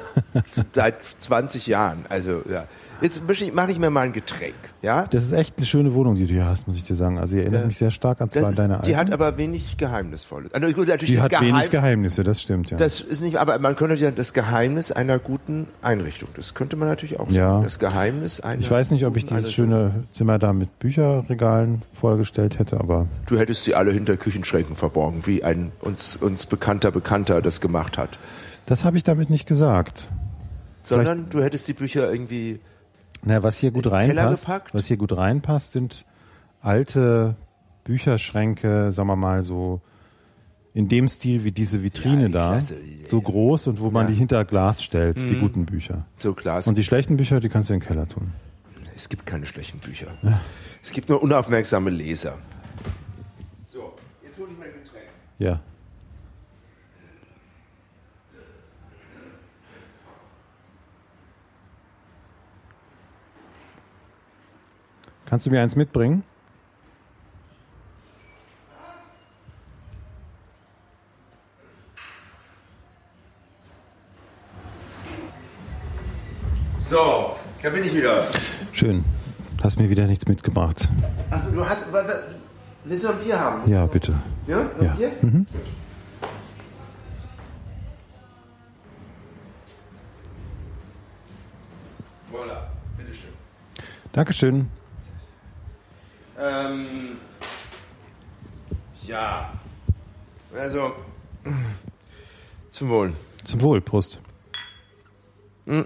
[0.74, 2.06] seit 20 Jahren.
[2.10, 2.68] Also, ja.
[3.02, 4.56] Jetzt ich- mache ich mir mal ein Getränk.
[4.82, 5.06] Ja?
[5.10, 7.18] Das ist echt eine schöne Wohnung, die du hier hast, muss ich dir sagen.
[7.18, 9.12] Also, sie erinnert mich sehr stark an zwei ist, deiner die alten.
[9.12, 10.54] hat aber wenig Geheimnisvolles.
[10.54, 12.78] Also, gut, natürlich die hat Geheim, wenig Geheimnisse, das stimmt, ja.
[12.78, 16.30] Das ist nicht, aber man könnte ja das Geheimnis einer guten Einrichtung.
[16.36, 17.52] Das könnte man natürlich auch Ja.
[17.52, 17.64] sagen.
[17.64, 18.62] Das Geheimnis einer.
[18.62, 19.66] ich weiß nicht, ob ich dieses Einrichtung.
[19.68, 25.26] schöne Zimmer da mit Bücherregalen vollgestellt hätte, aber Du hättest sie alle hinter Küchenschränken verborgen,
[25.28, 28.18] wie ein uns, uns bekannter Bekannter das gemacht hat.
[28.66, 30.10] das habe ich damit nicht gesagt.
[30.84, 32.60] Sondern du hättest die Bücher irgendwie
[33.24, 36.06] Na, was hier gut reinpasst, was hier gut reinpasst, sind
[36.62, 37.36] alte
[37.84, 39.82] Bücherschränke, sagen wir mal so
[40.74, 42.76] in dem Stil wie diese Vitrine Ja, da, Klasse.
[43.08, 44.10] so groß und wo man Ja.
[44.10, 44.14] Mhm.
[44.14, 46.06] die hinter Glas stellt, die guten Bücher.
[46.20, 46.68] So Glas.
[46.68, 48.32] Und die schlechten Bücher, die kannst du in den Keller tun.
[48.96, 50.08] es gibt keine schlechten Bücher.
[50.84, 52.38] Es gibt nur unaufmerksame Leser.
[53.66, 53.94] So,
[54.24, 55.06] jetzt hole ich mein Getränk.
[55.40, 55.60] Ja.
[65.28, 66.24] Kannst du mir eins mitbringen?
[76.80, 78.24] So, da bin ich wieder.
[78.72, 79.04] Schön.
[79.62, 80.88] Hast mir wieder nichts mitgebracht.
[81.32, 81.88] Achso, du hast.
[82.86, 83.70] Willst du ein Bier haben?
[83.70, 84.14] Ja, bitte.
[84.48, 84.60] Ja?
[84.80, 84.94] Ein Ja.
[84.94, 85.12] Bier?
[92.32, 93.34] Voilà, bitteschön.
[94.14, 94.70] Dankeschön.
[96.40, 97.18] Ähm,
[99.06, 99.52] ja.
[100.56, 100.94] Also,
[102.70, 103.14] zum Wohl.
[103.44, 104.20] Zum Wohl, Prost.
[105.66, 105.84] Ich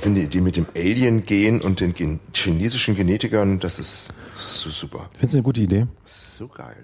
[0.00, 5.08] finde die Idee mit dem Alien-Gen und den gen chinesischen Genetikern, das ist so super.
[5.12, 5.86] Findest du eine gute Idee?
[6.02, 6.76] Das ist so geil.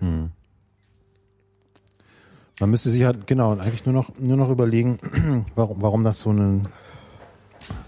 [2.60, 6.30] Man müsste sich halt, genau, eigentlich nur noch, nur noch überlegen, warum, warum das so
[6.30, 6.62] eine,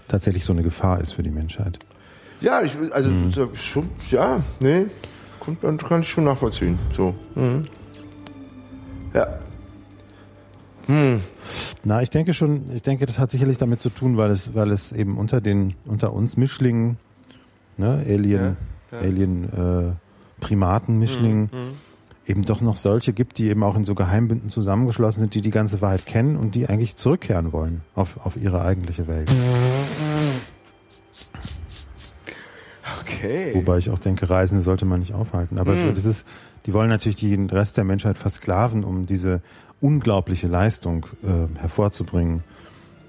[0.07, 1.79] tatsächlich so eine Gefahr ist für die Menschheit.
[2.41, 4.85] Ja, ich will, also so, schon, ja, nee,
[5.61, 6.77] kann, kann ich schon nachvollziehen.
[6.91, 7.15] So.
[7.35, 7.63] Mhm.
[9.13, 9.39] Ja.
[11.83, 14.71] Na, ich denke schon, ich denke, das hat sicherlich damit zu tun, weil es, weil
[14.71, 16.97] es eben unter den, unter uns Mischlingen,
[17.77, 18.57] ne, Alien,
[18.91, 19.03] Ja, ja.
[19.03, 19.91] Alien, äh,
[20.39, 21.49] Primaten, Mischlingen,
[22.27, 25.51] eben doch noch solche gibt, die eben auch in so Geheimbünden zusammengeschlossen sind, die die
[25.51, 29.31] ganze Wahrheit kennen und die eigentlich zurückkehren wollen auf, auf ihre eigentliche Welt.
[33.05, 33.51] Okay.
[33.53, 35.59] Wobei ich auch denke, Reisende sollte man nicht aufhalten.
[35.59, 36.25] Aber das ist,
[36.65, 39.41] die wollen natürlich den Rest der Menschheit versklaven, um diese
[39.81, 42.43] unglaubliche Leistung äh, hervorzubringen,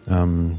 [0.09, 0.59] ähm,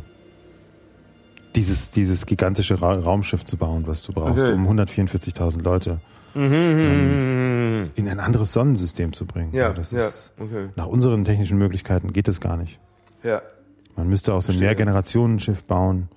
[1.56, 4.54] dieses, dieses gigantische Ra Raumschiff zu bauen, was du brauchst, Okay.
[4.54, 6.00] um 144.000 Leute
[6.36, 9.54] ähm, in ein anderes Sonnensystem zu bringen.
[9.54, 10.70] Ja, das ja, ist, okay.
[10.76, 12.80] nach unseren technischen Möglichkeiten geht es gar nicht.
[13.24, 13.42] Ja.
[13.98, 14.60] Man müsste auch so ein.
[14.60, 16.08] Mehrgenerationenschiff bauen,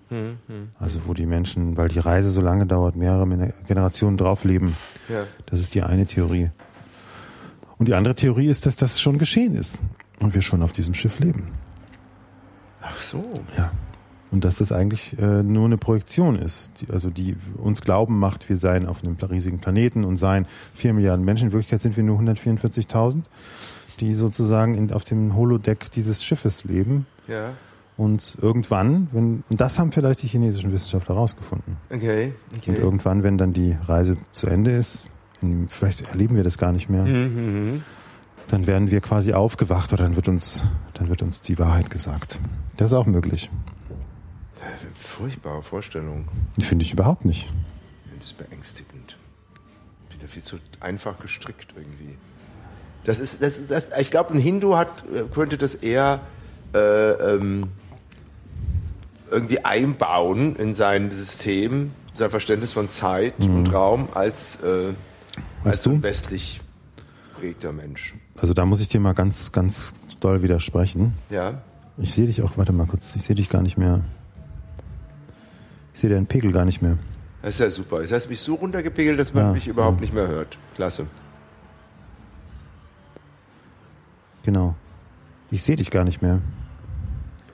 [0.79, 4.77] also wo die Menschen, weil die Reise so lange dauert, mehrere Generationen draufleben.
[5.09, 5.25] Ja.
[5.47, 6.51] Das ist die eine Theorie.
[7.79, 9.81] Und die andere Theorie ist, dass das schon geschehen ist
[10.21, 11.49] und wir schon auf diesem Schiff leben.
[12.83, 13.23] Ach so.
[13.57, 13.73] Ja.
[14.31, 18.49] Und dass das eigentlich äh, nur eine Projektion ist, die, also die uns glauben macht,
[18.49, 21.47] wir seien auf einem riesigen Planeten und seien vier Milliarden Menschen.
[21.47, 23.23] In Wirklichkeit sind wir nur 144.000,
[23.99, 27.07] die sozusagen in, auf dem Holodeck dieses Schiffes leben.
[27.27, 27.55] Ja.
[27.97, 31.77] Und irgendwann, wenn, und das haben vielleicht die chinesischen Wissenschaftler rausgefunden.
[31.91, 32.33] Okay.
[32.53, 32.77] Und okay.
[32.79, 35.07] irgendwann, wenn dann die Reise zu Ende ist,
[35.43, 37.83] in, vielleicht erleben wir das gar nicht mehr, Mhm.
[38.49, 40.63] dann werden wir quasi aufgewacht oder dann wird uns,
[40.95, 42.41] dann wird uns die Wahrheit gesagt.
[42.77, 43.51] Das ist auch möglich.
[44.95, 46.27] Furchtbare Vorstellung.
[46.59, 47.49] Finde ich überhaupt nicht.
[48.19, 49.17] Das ist beängstigend.
[50.09, 52.17] Ich bin da viel zu einfach gestrickt irgendwie.
[53.05, 56.21] Das ist, das, das, ich glaube, ein Hindu hat, äh, könnte das eher
[56.75, 57.69] äh, ähm,
[59.31, 64.93] irgendwie einbauen in sein System, sein Verständnis von Zeit und Raum, als, äh,
[65.65, 65.97] als Mhm.
[65.97, 66.03] du?
[66.03, 66.61] westlich
[67.39, 68.15] prägter Mensch.
[68.37, 71.15] Also da muss ich dir mal ganz, ganz doll widersprechen.
[71.31, 71.63] Ja.
[71.97, 74.01] Ich sehe dich auch, warte mal kurz, ich sehe dich gar nicht mehr.
[75.95, 76.97] Ich sehe deinen Pegel gar nicht mehr.
[77.43, 78.01] Das ist ja super.
[78.03, 79.71] Das heißt, mich so runtergepegelt, dass man Ja, mich so.
[79.71, 80.59] überhaupt nicht mehr hört.
[80.75, 81.07] Klasse.
[84.43, 84.75] Genau.
[85.51, 86.41] Ich sehe dich gar nicht mehr.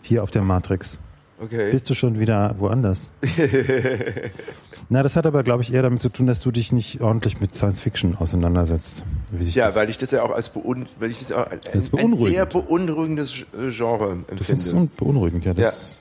[0.03, 1.01] Hier auf der Matrix.
[1.39, 1.71] Okay.
[1.71, 3.13] Bist du schon wieder woanders?
[4.89, 7.41] Na, das hat aber, glaube ich, eher damit zu tun, dass du dich nicht ordentlich
[7.41, 9.03] mit Science Fiction auseinandersetzt.
[9.41, 12.17] Ja, weil ich das ja auch als, beun weil ich das auch ein, Als ein
[12.17, 13.35] sehr beunruhigendes
[13.71, 14.77] Genre du findest es empfinde.
[14.77, 15.55] un- beunruhigend, ja.
[15.55, 16.01] Das,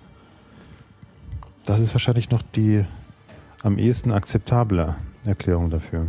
[1.65, 2.85] das ist wahrscheinlich noch die
[3.63, 4.95] am ehesten akzeptable
[5.25, 6.07] Erklärung dafür.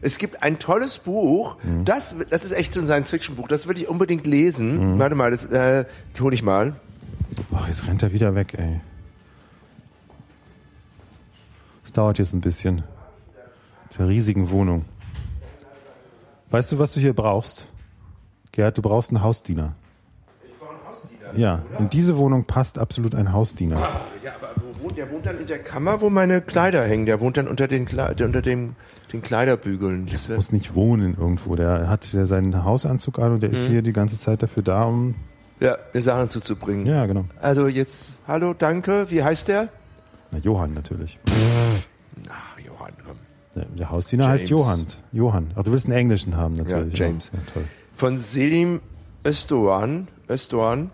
[0.00, 1.84] Es gibt ein tolles Buch, Mhm.
[1.84, 4.94] das, das ist echt so ein Science-Fiction-Buch, das würde ich unbedingt lesen.
[4.94, 4.98] Mhm.
[4.98, 5.84] Warte mal, das äh,
[6.20, 6.74] hole ich mal.
[7.54, 8.80] Ach, jetzt rennt er wieder weg, ey.
[11.84, 12.82] Es dauert jetzt ein bisschen.
[13.98, 14.84] Der riesigen Wohnung.
[16.50, 17.68] Weißt du, was du hier brauchst?
[18.52, 19.74] Gerd, du brauchst einen Hausdiener.
[20.44, 21.34] Ich brauche einen Hausdiener.
[21.36, 23.80] Ja, in diese Wohnung passt absolut ein Hausdiener.
[24.22, 27.06] Ja, aber wo wohnt, der wohnt dann in der Kammer, wo meine Kleider hängen.
[27.06, 28.76] Der wohnt dann unter den, Kle unter dem,
[29.12, 30.06] den Kleiderbügeln.
[30.06, 31.56] Das wär- muss nicht wohnen irgendwo.
[31.56, 34.84] Der hat ja seinen Hausanzug an und der ist hier die ganze Zeit dafür da,
[34.84, 35.14] um
[35.60, 36.86] Ja, mir Sachen zuzubringen.
[36.86, 37.24] Ja, genau.
[37.40, 39.68] Also jetzt, hallo, danke, wie heißt der?
[40.30, 41.18] Na, Johann natürlich.
[42.28, 43.16] Ach, Johann, komm.
[43.56, 44.62] Der, der Hausdiener heißt James.
[44.62, 44.86] Johann.
[45.12, 45.50] Johann.
[45.56, 46.98] Ach, du willst einen englischen haben natürlich.
[46.98, 47.30] Ja, James.
[47.32, 47.64] Ja, toll.
[47.94, 48.80] Von Selim
[49.24, 50.90] Özdoğan, Özdoğan,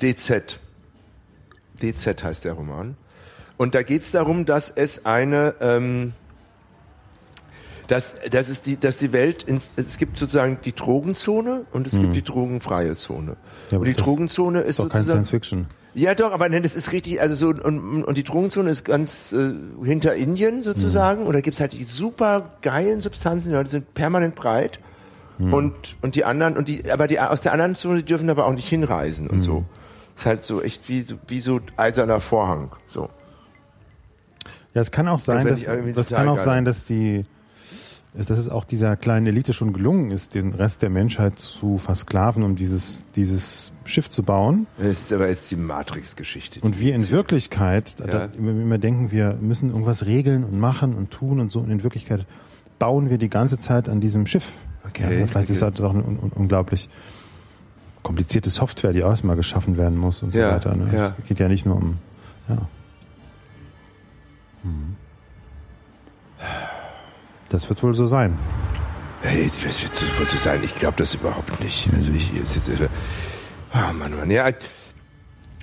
[0.00, 0.58] DZ.
[1.80, 2.96] DZ heißt der Roman.
[3.56, 6.12] Und da geht es darum, dass es eine, ähm,
[7.88, 11.98] dass, dass, es die, dass die Welt, in, es gibt sozusagen die Drogenzone und es
[12.00, 13.32] gibt die drogenfreie Zone.
[13.32, 13.36] Mhm.
[13.70, 15.24] Ja, und die Drogenzone ist Ist doch kein sozusagen...
[15.24, 15.66] Science Fiction.
[15.96, 19.52] Ja, doch, aber das ist richtig, also so, und, und die Drogenzone ist ganz äh,
[19.84, 21.26] hinter Indien sozusagen, Mhm.
[21.28, 24.80] und da gibt's halt die super geilen Substanzen, die Leute sind permanent breit,
[25.38, 25.52] Mhm.
[25.54, 28.46] und, und die anderen, und die, aber die aus der anderen Zone, die dürfen aber
[28.46, 29.42] auch nicht hinreisen und Mhm.
[29.42, 29.64] so.
[30.16, 33.08] Ist halt so echt wie, so- wie so eiserner Vorhang, so.
[34.74, 37.24] Ja, es kann auch sein, dass, das kann auch geil- sein, dass die,
[38.16, 42.44] dass es auch dieser kleinen Elite schon gelungen ist, den Rest der Menschheit zu versklaven,
[42.44, 44.68] um dieses, dieses Schiff zu bauen.
[44.78, 46.60] Das ist aber jetzt die Matrix-Geschichte.
[46.60, 48.24] Und wir in Wirklichkeit, da, Ja.
[48.38, 51.58] immer, immer denken, wir müssen irgendwas regeln und machen und tun und so.
[51.58, 52.24] Und in Wirklichkeit
[52.78, 54.52] bauen wir die ganze Zeit an diesem Schiff.
[54.86, 55.72] Okay, Ja, vielleicht ist okay.
[55.76, 56.88] das auch eine un un unglaublich
[58.04, 60.76] komplizierte Software, die auch mal geschaffen werden muss und so Ja, weiter.
[60.76, 60.90] Ne?
[60.94, 61.14] ja.
[61.18, 61.96] Es geht ja nicht nur um,
[62.48, 62.68] ja.
[64.62, 64.96] Hm.
[67.54, 68.36] Das wird wohl so sein.
[69.22, 70.60] Hey, was wird wohl so sein?
[70.64, 71.88] Ich glaube das überhaupt nicht.
[71.94, 74.28] Also ich jetzt jetzt oh Mann, Mann.
[74.28, 74.48] Ja,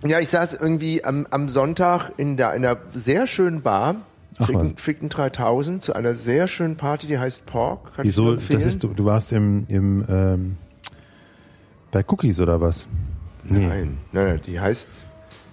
[0.06, 3.96] ja, ich saß irgendwie am, am Sonntag in der in einer sehr schönen Bar,
[4.42, 7.94] Ficken, Ficken 3000, zu einer sehr schönen Party, die heißt Pork.
[7.98, 8.36] Kann Wieso?
[8.36, 10.58] Das ist, du, du warst im, im ähm,
[11.92, 12.88] bei Cookies oder was?
[13.44, 13.68] Nee.
[13.68, 14.90] Nein, nein, nein, die heißt,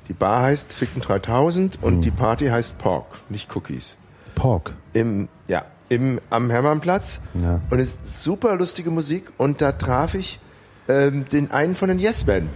[0.07, 2.03] die Bar heißt Ficken 3000 und Hm.
[2.03, 3.97] die Party heißt Pork, nicht Cookies.
[4.37, 4.75] Pork.
[4.93, 7.21] Im, ja, im, am Hermannplatz.
[7.41, 7.61] Ja.
[7.71, 9.25] Und es ist super lustige Musik.
[9.37, 10.41] Und da traf ich
[10.89, 12.49] ähm, den einen von den Yes Men.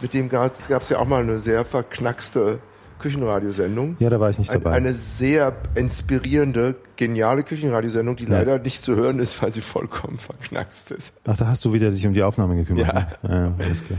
[0.00, 2.58] Mit dem gab es ja auch mal eine sehr verknackste
[2.98, 3.96] Küchenradiosendung.
[3.98, 4.72] Ja, da war ich nicht dabei.
[4.72, 8.38] eine sehr inspirierende, geniale Küchenradiosendung, die Ja.
[8.38, 11.12] leider nicht zu hören ist, weil sie vollkommen verknackst ist.
[11.26, 12.86] Ach, da hast du wieder dich um die Aufnahme gekümmert.
[12.86, 13.08] Ja.
[13.22, 13.54] Ne?
[13.58, 13.98] ja alles klar.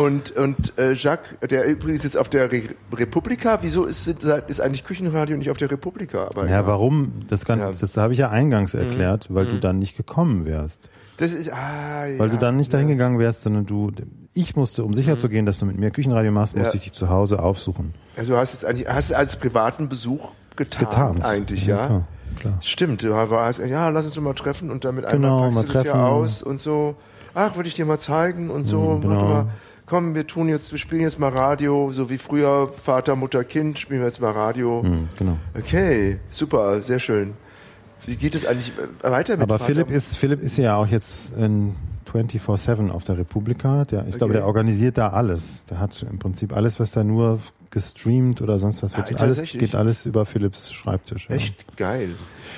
[0.00, 4.84] Und, und äh, Jacques, der übrigens jetzt auf der Re Republika, wieso ist, ist eigentlich
[4.84, 6.24] Küchenradio nicht auf der Republika?
[6.24, 7.12] Aber Ja, warum?
[7.28, 7.72] Das, kann, Ja.
[7.78, 10.88] das habe ich ja eingangs erklärt, weil du dann nicht gekommen wärst.
[11.18, 12.94] Das ist, ah, Weil ja, du dann nicht dahin ja.
[12.94, 13.92] gegangen wärst, sondern du,
[14.32, 16.74] ich musste, um sicher zu gehen, dass du mit mir Küchenradio machst, musste Ja.
[16.76, 17.92] ich dich zu Hause aufsuchen.
[18.16, 21.24] Also du hast es eigentlich, hast als privaten Besuch getan, Getarnt.
[21.26, 21.86] eigentlich, Ja, ja?
[21.86, 22.06] klar,
[22.40, 22.58] klar.
[22.62, 25.72] Stimmt, du warst, ja, lass uns mal treffen und damit Genau, einmal mal packst du
[25.74, 26.94] das ja aus und so,
[27.34, 29.46] ach, würde ich dir mal zeigen und so, Mhm, genau.
[29.90, 33.76] Komm, wir tun jetzt, wir spielen jetzt mal Radio, so wie früher Vater, Mutter, Kind,
[33.76, 34.84] spielen wir jetzt mal Radio.
[34.84, 35.36] Hm, genau.
[35.58, 37.34] Okay, super, sehr schön.
[38.06, 38.72] Wie geht es eigentlich
[39.02, 39.64] äh, weiter mit Aber Vater?
[39.72, 41.74] Philipp ist, Philipp ist ja auch jetzt in
[42.12, 43.84] 24-7 auf der Republika.
[43.84, 44.32] Der, ich glaube, Okay.
[44.34, 45.64] der organisiert da alles.
[45.70, 49.14] Der hat im Prinzip alles, was da nur gestreamt oder sonst was wird.
[49.14, 51.28] Ah, alles, geht alles über Philipps Schreibtisch.
[51.28, 51.36] Ja.
[51.36, 52.10] Echt geil.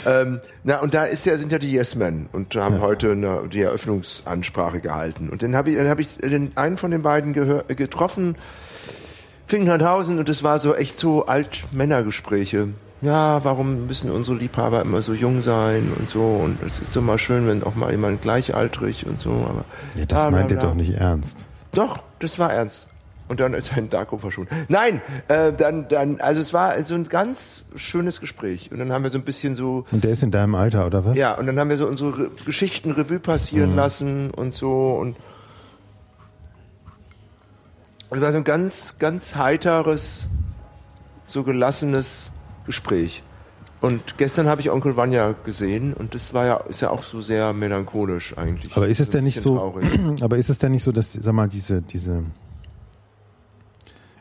[0.07, 3.43] Ähm, na, und da ist ja, sind ja die Yes Men und haben heute eine,
[3.53, 5.29] die Eröffnungsansprache gehalten.
[5.29, 8.37] Und dann habe ich, dann habe ich den einen von den beiden gehör, getroffen,
[9.47, 12.69] Finkenhausen, und es war so echt so Alt-Männergespräche.
[13.03, 16.21] Ja, warum müssen unsere Liebhaber immer so jung sein und so?
[16.23, 19.31] Und es ist so mal schön, wenn auch mal jemand gleichaltrig und so.
[19.31, 19.65] Aber
[19.97, 20.61] Ja, das meint bla.
[20.61, 21.47] doch nicht ernst.
[21.73, 22.87] Doch, das war ernst.
[23.29, 24.55] Und dann ist ein Darko verschwunden.
[24.69, 28.71] Nein, äh, dann, dann, also es war so ein ganz schönes Gespräch.
[28.71, 31.05] Und dann haben wir so ein bisschen so, Und der ist in deinem Alter, oder
[31.05, 31.17] was?
[31.17, 35.17] ja, und dann haben wir so unsere Re Geschichten Revue passieren lassen und so und
[38.11, 40.27] es war so ein ganz, ganz heiteres,
[41.29, 42.32] so gelassenes
[42.65, 43.23] Gespräch.
[43.81, 47.21] Und gestern habe ich Onkel Vanya gesehen und das war ja, ist ja auch so
[47.21, 48.77] sehr melancholisch eigentlich.
[48.77, 49.89] Aber ist es ein denn nicht so, traurig.
[50.23, 52.23] aber ist es denn nicht so, dass, sag mal, diese, diese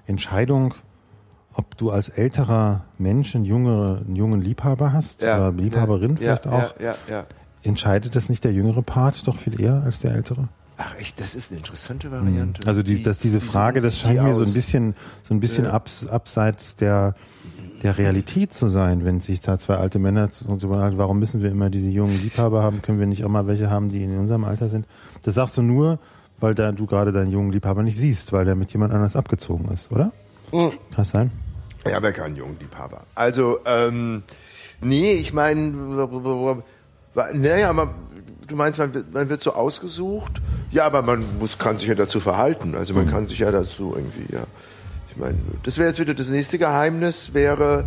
[0.08, 0.74] Entscheidung,
[1.54, 6.46] ob du als älterer Mensch einen, jüngere, einen jungen Liebhaber hast oder Liebhaberin ja, vielleicht
[6.46, 7.26] ja, auch, Ja, ja, ja.
[7.64, 10.48] entscheidet das nicht der jüngere Part doch viel eher als der ältere?
[10.78, 12.66] Ach echt, das ist eine interessante Variante.
[12.66, 15.40] Also die, Wie- dass diese Frage, das scheint die mir so ein bisschen, so ein
[15.40, 15.72] bisschen Ja.
[15.74, 17.14] abs, abseits der,
[17.84, 21.70] der Realität zu sein, wenn sich da zwei alte Männer sagen, warum müssen wir immer
[21.70, 24.70] diese jungen Liebhaber haben, können wir nicht auch mal welche haben, die in unserem Alter
[24.70, 24.86] sind?
[25.24, 26.00] Das sagst du nur,
[26.39, 29.70] weil da du gerade deinen jungen Liebhaber nicht siehst, weil der mit jemand anders abgezogen
[29.74, 30.12] ist, oder?
[30.52, 30.70] Mhm.
[30.70, 31.32] Kann das sein?
[31.86, 33.04] Ich habe ja keinen jungen Liebhaber.
[33.15, 34.24] Also, ähm,
[34.82, 35.72] nee, ich meine,
[37.34, 37.96] naja, aber
[38.48, 40.41] du meinst, man wird, man wird so ausgesucht?
[40.72, 42.76] Ja, aber man muss, kann sich ja dazu verhalten.
[42.76, 44.44] Also man kann sich ja dazu irgendwie, ja.
[45.12, 47.86] Ich meine, das wäre jetzt wieder das nächste Geheimnis, wäre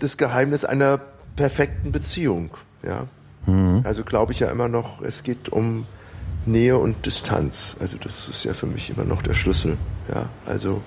[0.00, 1.00] das Geheimnis einer
[1.36, 2.50] perfekten Beziehung,
[2.82, 3.06] ja.
[3.84, 5.86] Also glaube ich ja immer noch, es geht um
[6.46, 7.76] Nähe und Distanz.
[7.78, 9.76] Also das ist ja für mich immer noch der Schlüssel.
[10.12, 10.80] Ja, also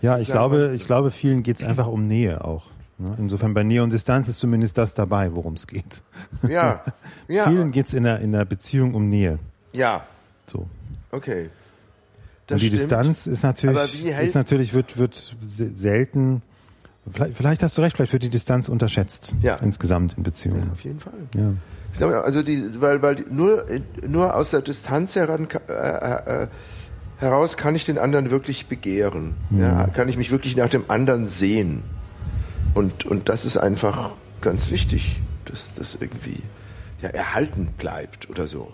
[0.00, 2.66] Ja, ich glaube, ich glaube, vielen geht's einfach um Nähe auch.
[2.96, 3.14] ne?
[3.18, 6.00] Insofern bei Nähe und Distanz ist zumindest das dabei, worum es geht.
[6.48, 6.82] ja,
[7.28, 9.38] ja, Vielen geht's in der, in der Beziehung um Nähe.
[9.72, 10.02] ja,
[10.46, 10.66] So.
[11.12, 11.50] okay.
[12.50, 12.82] Das und die stimmt.
[12.82, 15.14] Distanz ist natürlich, ist natürlich, wird, wird
[15.46, 16.42] se- selten,
[17.10, 19.34] vielleicht, vielleicht hast du recht, vielleicht wird die Distanz unterschätzt.
[19.40, 19.56] Ja.
[19.56, 20.70] Insgesamt in Beziehungen.
[20.72, 21.12] Auf jeden Fall.
[21.34, 21.52] Ja.
[21.92, 23.64] Ich glaube, also die, weil, weil nur,
[24.06, 25.72] nur aus der Distanz heran, äh,
[26.44, 26.48] äh,
[27.18, 29.34] heraus kann ich den anderen wirklich begehren.
[29.50, 31.82] Ja, kann ich mich wirklich nach dem anderen sehen.
[32.74, 36.38] Und, und das ist einfach ganz wichtig, dass das irgendwie
[37.02, 38.72] ja, erhalten bleibt oder so.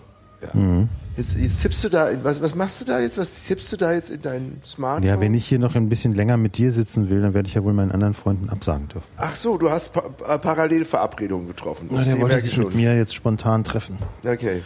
[0.54, 0.88] Ja.
[1.16, 3.16] Jetzt, jetzt tippst du da, was, was machst du da jetzt?
[3.16, 5.08] Was tippst du da jetzt in dein Smartphone?
[5.08, 7.54] ja, wenn ich hier noch ein bisschen länger mit dir sitzen will, dann werde ich
[7.54, 9.06] ja wohl meinen anderen Freunden absagen dürfen.
[9.16, 11.88] Ach so, du hast pa parallel Verabredungen getroffen.
[11.90, 12.64] Na, der wollte sich schon.
[12.64, 13.96] mit mir jetzt spontan treffen.
[14.26, 14.62] Okay.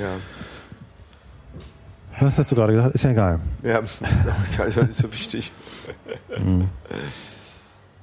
[0.00, 0.16] Ja.
[2.18, 2.94] Was hast du gerade gesagt?
[2.94, 3.40] Ist ja egal.
[3.62, 5.52] Ja, ist auch egal, ist auch nicht so wichtig.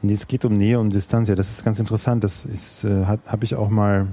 [0.04, 1.30] Nee, es geht um Nähe und Distanz.
[1.30, 2.24] Ja, das ist ganz interessant.
[2.24, 4.08] Das ist, äh, habe ich auch mal,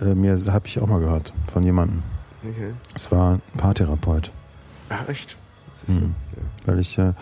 [0.00, 2.02] äh, mir habe ich auch mal gehört von jemandem.
[2.42, 2.72] Okay.
[2.94, 4.30] Es war ein Paartherapeut,
[4.90, 5.36] Ach, echt?
[5.80, 6.14] Das ist Hm.
[6.34, 7.12] so, weil ich äh,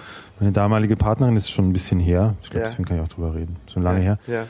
[0.40, 2.34] meine damalige Partnerin ist schon ein bisschen her.
[2.42, 2.68] Ich glaube, Ja.
[2.70, 3.56] deswegen kann ich auch drüber reden.
[3.72, 3.90] Schon ja.
[3.90, 4.18] lange her.
[4.26, 4.44] Ja.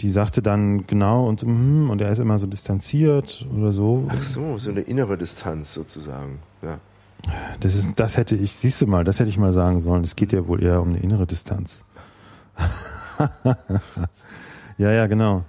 [0.00, 4.08] Die sagte dann genau und mhm, und er ist immer so distanziert oder so.
[4.08, 6.38] Ach so, so eine innere Distanz sozusagen.
[6.62, 6.78] Ja.
[7.60, 10.02] Das ist, das hätte ich, siehst du mal, das hätte ich mal sagen sollen.
[10.04, 11.84] Es geht ja wohl eher um eine innere Distanz.
[14.78, 15.44] ja, ja, genau.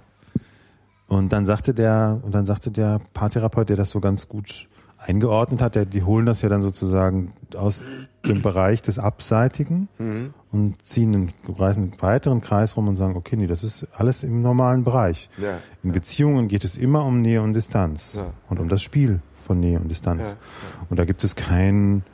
[1.14, 5.60] Und dann sagte der, und dann sagte der Paartherapeut, der das so ganz gut eingeordnet
[5.60, 7.84] hat, der, die holen das ja dann sozusagen aus
[8.26, 10.32] dem Bereich des Abseitigen Mhm.
[10.52, 14.22] und ziehen einen, reißen einen weiteren Kreis rum und sagen, okay, nee, das ist alles
[14.22, 15.28] im normalen Bereich.
[15.38, 15.58] Ja.
[15.82, 18.26] In Beziehungen geht es immer um Nähe und Distanz Ja.
[18.48, 20.30] und um das Spiel von Nähe und Distanz.
[20.30, 20.36] Ja,
[20.88, 22.04] Und da gibt es kein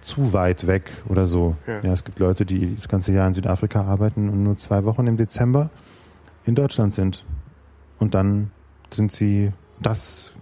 [0.00, 1.54] zu weit weg oder so.
[1.68, 1.80] Ja.
[1.82, 1.92] Ja.
[1.92, 5.16] es gibt Leute, die das ganze Jahr in Südafrika arbeiten und nur zwei Wochen im
[5.16, 5.70] Dezember
[6.44, 7.24] in Deutschland sind.
[8.02, 8.50] Und dann
[8.90, 10.32] sind sie, das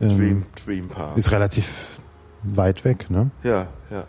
[0.00, 1.14] ähm, Dream, Dream Park.
[1.18, 2.00] ist relativ
[2.42, 3.30] weit weg, ne?
[3.42, 4.06] Ja, ja.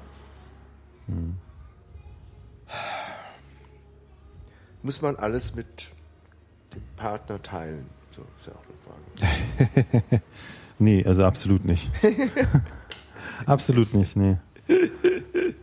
[4.82, 5.90] Muss man alles mit
[6.74, 7.88] dem Partner teilen?
[8.16, 10.22] So ist ja auch eine Frage.
[10.82, 11.92] Nee, also absolut nicht.
[13.46, 14.38] absolut nicht, nee.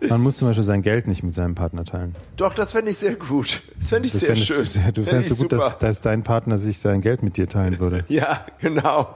[0.08, 2.14] Man muss zum Beispiel sein Geld nicht mit seinem Partner teilen.
[2.36, 3.62] Doch, das fände ich sehr gut.
[3.78, 4.58] Das fände ich Das sehr fändest schön.
[4.64, 7.48] Du, sehr- du fändest so gut, dass, dass dein Partner sich sein Geld mit dir
[7.48, 8.04] teilen würde.
[8.08, 9.14] Ja, genau.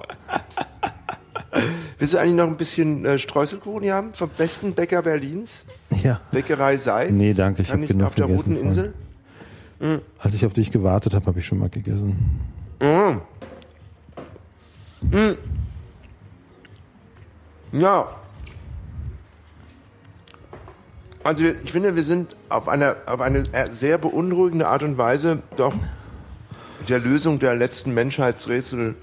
[1.99, 4.15] Willst du eigentlich noch ein bisschen äh, Streuselkuchen hier haben?
[4.15, 5.65] Vom besten Bäcker Berlins?
[6.03, 6.21] Ja.
[6.31, 7.11] Bäckerei Seitz?
[7.11, 8.93] Nee, danke, ich Kann hab genug Auf der gegessen Roten Insel?
[10.19, 12.41] Als ich auf dich gewartet habe, habe ich schon mal gegessen.
[12.81, 13.21] Mhm.
[15.11, 15.37] Mhm.
[17.73, 18.09] Ja.
[21.31, 25.75] Also ich finde, wir sind auf eine, auf eine sehr beunruhigende Art und Weise doch
[26.89, 28.97] der Lösung der letzten Menschheitsrätsel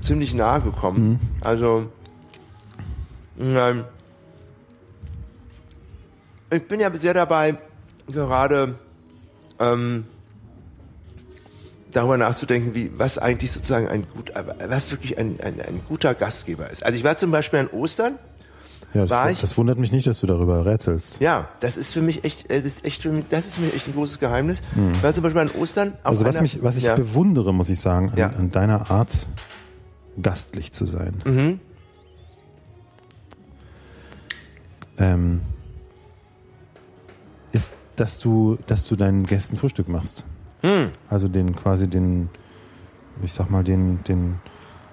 [0.00, 1.18] ziemlich nahe gekommen.
[1.40, 1.90] Also
[3.40, 3.82] ähm,
[6.52, 7.56] ich bin ja sehr dabei,
[8.06, 8.78] gerade
[9.58, 10.04] ähm,
[11.90, 14.32] darüber nachzudenken, wie was eigentlich sozusagen ein gut,
[14.68, 16.86] was wirklich ein, ein, ein guter Gastgeber ist.
[16.86, 18.20] Also ich war zum Beispiel an Ostern.
[18.96, 21.20] Ja, das, War ich- das wundert mich nicht, dass du darüber rätselst.
[21.20, 23.60] Ja, das ist für mich echt, äh, das ist echt für mich, das ist für
[23.62, 24.62] mich echt ein großes Geheimnis.
[24.94, 25.88] Ich war zum Beispiel an Ostern.
[25.88, 25.94] Hm.
[26.02, 28.28] Also was einer, mich, was ich ja, bewundere, muss ich sagen, an, Ja.
[28.30, 29.28] an deiner Art,
[30.22, 31.14] gastlich zu sein.
[31.26, 31.60] Mhm.
[34.98, 35.42] Ähm,
[37.52, 40.24] ist, dass du, dass du deinen Gästen Frühstück machst.
[40.62, 40.90] Hm.
[41.10, 42.30] Also den quasi den,
[43.22, 44.36] ich sag mal den, den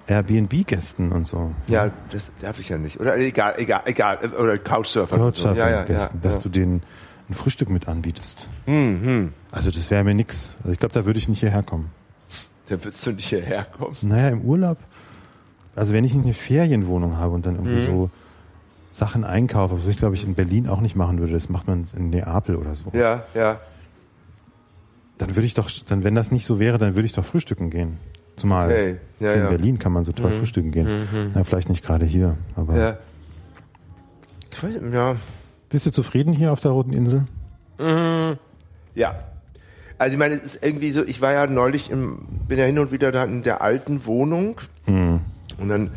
[0.08, 1.52] Airbnb-Gästen und so.
[1.68, 3.00] ja, das darf ich ja nicht.
[3.00, 4.20] Oder egal, egal, egal.
[4.38, 5.20] Oder Couchsurfer.
[5.20, 5.50] und so.
[5.50, 6.42] Ja, ja, ja, Gästen, dass ja.
[6.42, 6.84] du denen
[7.30, 8.50] ein Frühstück mit anbietest.
[8.66, 9.32] Mhm.
[9.52, 10.58] Also das wäre mir nix.
[10.60, 11.89] Also ich glaube, da würde ich nicht hierher kommen.
[12.68, 13.96] Dann würdest du nicht hierher kommen.
[14.02, 14.78] Naja, im Urlaub.
[15.76, 17.66] Also wenn ich nicht eine Ferienwohnung habe und dann Mhm.
[17.68, 18.10] irgendwie so
[18.92, 21.88] Sachen einkaufe, was ich glaube ich in Berlin auch nicht machen würde, das macht man
[21.98, 22.92] in Neapel oder so.
[22.94, 23.60] Ja, ja.
[25.18, 27.70] Dann würde ich doch, dann wenn das nicht so wäre, dann würde ich doch frühstücken
[27.70, 27.97] gehen.
[28.44, 29.46] Zumal Okay, ja, in ja.
[29.46, 29.50] Mhm.
[29.52, 31.32] Berlin kann man so toll frühstücken gehen.
[31.34, 32.98] Na, vielleicht nicht gerade hier, aber Ja.
[34.91, 35.16] Ja.
[35.70, 37.24] bist du zufrieden hier auf der Roten Insel?
[38.96, 39.16] Ja.
[39.98, 42.18] Also ich meine, es ist irgendwie so, ich war ja neulich im,
[42.50, 45.91] bin ja hin und wieder da in der alten Wohnung und dann,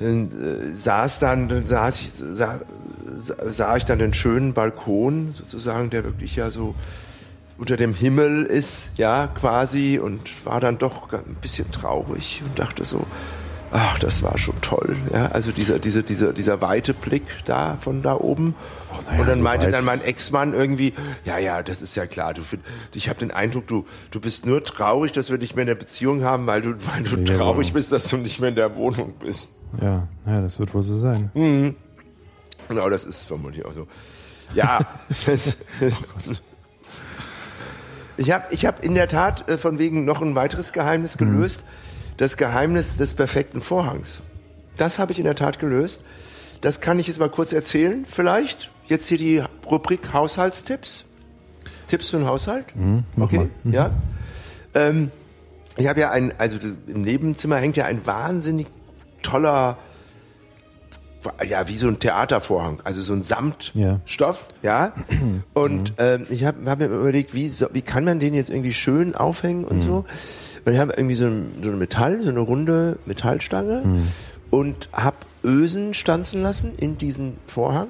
[0.00, 2.60] dann äh, saß dann, dann saß ich, sah,
[3.50, 6.74] sah ich dann den schönen Balkon sozusagen, der wirklich ja so
[7.58, 12.84] unter dem Himmel ist, ja, quasi und war dann doch ein bisschen traurig und dachte
[12.84, 13.06] so,
[13.70, 14.96] Ach, das war schon toll.
[15.12, 18.54] Ja, also dieser, dieser, dieser, dieser weite Blick da von da oben.
[19.06, 19.74] naja, und dann so meinte weit.
[19.74, 20.94] dann mein Ex-Mann irgendwie,
[21.26, 22.32] ja, ja, das ist ja klar.
[22.32, 22.62] Du, find-
[22.94, 26.24] ich habe den Eindruck, du, du bist nur traurig, dass wir nicht mehr eine Beziehung
[26.24, 28.74] haben, weil du, weil du Ja, traurig aber- bist, dass du nicht mehr in der
[28.74, 29.50] Wohnung bist.
[29.82, 31.30] Ja, ja, das wird wohl so sein.
[32.68, 33.86] Genau, das ist vermutlich auch so.
[34.54, 34.78] Ja.
[38.18, 41.64] ich habe ich hab in der Tat äh, von wegen noch ein weiteres Geheimnis gelöst.
[42.16, 44.20] Das Geheimnis des perfekten Vorhangs.
[44.76, 46.02] Das habe ich in der Tat gelöst.
[46.60, 48.72] Das kann ich jetzt mal kurz erzählen, vielleicht.
[48.88, 51.04] Jetzt hier die Rubrik Haushaltstipps.
[51.86, 52.66] Tipps für den Haushalt?
[53.18, 53.92] okay, ja.
[54.74, 55.10] Ähm,
[55.76, 56.58] ich habe ja ein, also
[56.88, 58.66] im Nebenzimmer hängt ja ein wahnsinnig
[59.22, 59.78] toller
[61.48, 63.24] ja, wie so ein Theatervorhang, also so ein Ja.
[63.24, 64.92] Samtstoff, ja.
[65.54, 68.72] Und ähm, ich habe hab mir überlegt, wie, so, wie kann man den jetzt irgendwie
[68.72, 70.04] schön aufhängen und so.
[70.64, 73.82] Und ich habe irgendwie so, ein, so eine Metall, so eine runde Metallstange
[74.50, 77.88] und habe Ösen stanzen lassen in diesen Vorhang.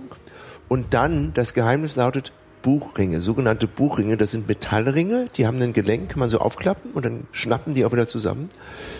[0.68, 4.16] Und dann, das Geheimnis lautet Buchringe, sogenannte Buchringe.
[4.16, 7.84] Das sind Metallringe, die haben ein Gelenk, kann man so aufklappen und dann schnappen die
[7.84, 8.50] auch wieder zusammen.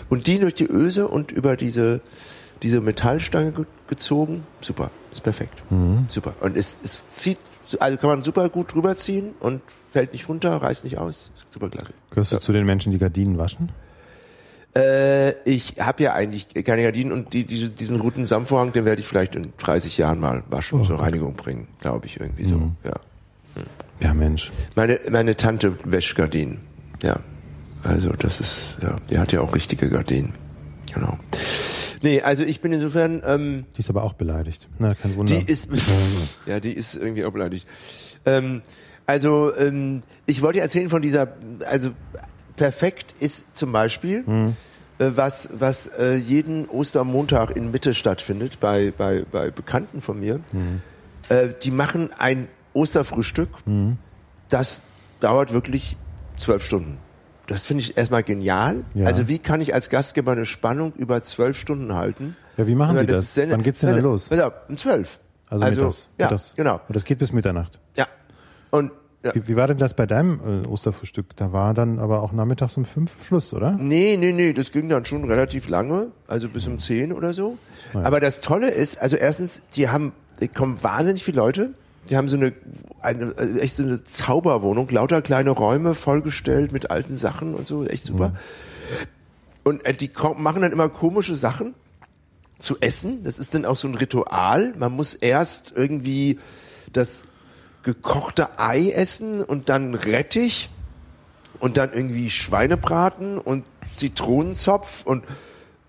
[0.09, 2.01] Und die durch die Öse und über diese
[2.61, 4.43] diese Metallstange ge gezogen.
[4.61, 5.63] Super, ist perfekt.
[6.09, 6.35] Super.
[6.41, 7.39] Und es, es zieht,
[7.79, 11.31] also kann man super gut drüber ziehen und fällt nicht runter, reißt nicht aus.
[11.49, 11.93] Super klasse.
[12.11, 13.71] Gehörst du zu den Menschen, die Gardinen waschen?
[14.75, 19.01] Äh, ich habe ja eigentlich keine Gardinen und die, diese, diesen roten Samtvorhang, den werde
[19.01, 22.71] ich vielleicht in 30 Jahren mal waschen, zur Reinigung bringen, glaube ich irgendwie so.
[22.83, 22.93] Ja.
[23.99, 24.51] Ja, Mensch.
[24.75, 26.59] Meine, meine Tante wäscht Gardinen.
[27.03, 27.19] Ja.
[27.83, 30.33] Also das ist, ja, die hat ja auch richtige Gardinen.
[30.93, 31.17] Genau.
[32.01, 34.67] Nee, also ich bin insofern, ähm, Die ist aber auch beleidigt.
[34.79, 35.35] Na, kein Wunder.
[35.35, 35.69] Die ist,
[36.45, 37.67] ja, die ist irgendwie auch beleidigt.
[38.25, 38.61] Ähm,
[39.05, 41.33] also, ähm, ich wollte erzählen von dieser,
[41.67, 41.91] also
[42.55, 44.23] perfekt ist zum Beispiel,
[44.99, 50.39] äh, was, was äh, jeden Ostermontag in Mitte stattfindet, bei, bei, bei Bekannten von mir.
[51.29, 53.49] Äh, die machen ein Osterfrühstück,
[54.49, 54.83] das
[55.19, 55.97] dauert wirklich
[56.37, 56.97] zwölf Stunden.
[57.49, 58.83] Das finde ich erstmal genial.
[58.93, 59.07] Ja.
[59.07, 62.35] Also wie kann ich als Gastgeber eine Spannung über zwölf Stunden halten?
[62.57, 63.33] Ja, wie machen die das?
[63.33, 64.31] sehr- Wann geht's denn da auf, los?
[64.31, 65.19] Auf, um zwölf.
[65.49, 66.09] also, mittags.
[66.19, 66.53] Ja, mittags.
[66.55, 66.75] genau.
[66.87, 67.79] Und das geht bis Mitternacht.
[67.95, 68.05] Ja.
[68.69, 68.91] Und
[69.25, 69.33] ja.
[69.35, 71.35] Wie, wie war denn das bei deinem äh, Osterfrühstück?
[71.35, 73.71] Da war dann aber auch nachmittags um fünf Schluss, oder?
[73.71, 77.57] Nee, nee, nee, das ging dann schon relativ lange, also bis um 10 oder so.
[77.93, 81.73] Aber das Tolle ist, also erstens, die haben, die kommen wahnsinnig viele Leute.
[82.09, 82.53] Die haben so eine,
[83.01, 87.85] eine äh, echt so eine Zauberwohnung, lauter kleine Räume vollgestellt mit alten Sachen und so,
[87.85, 88.33] echt super.
[89.63, 91.75] Und äh, die machen dann immer komische Sachen
[92.57, 93.23] zu essen.
[93.23, 94.73] Das ist dann auch so ein Ritual.
[94.77, 96.39] Man muss erst irgendwie
[96.93, 97.23] das
[97.83, 100.69] gekochte Ei essen und dann Rettich
[101.59, 105.23] und dann irgendwie Schweinebraten und Zitronenzopf und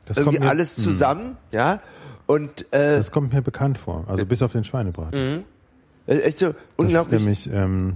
[0.07, 1.81] Das irgendwie mir- alles zusammen, ja.
[2.27, 4.05] Und äh, Das kommt mir bekannt vor.
[4.07, 5.45] Also bis auf den Schweinebraten.
[6.19, 7.21] Echt so Das ist unglaublich.
[7.21, 7.95] nämlich, ähm,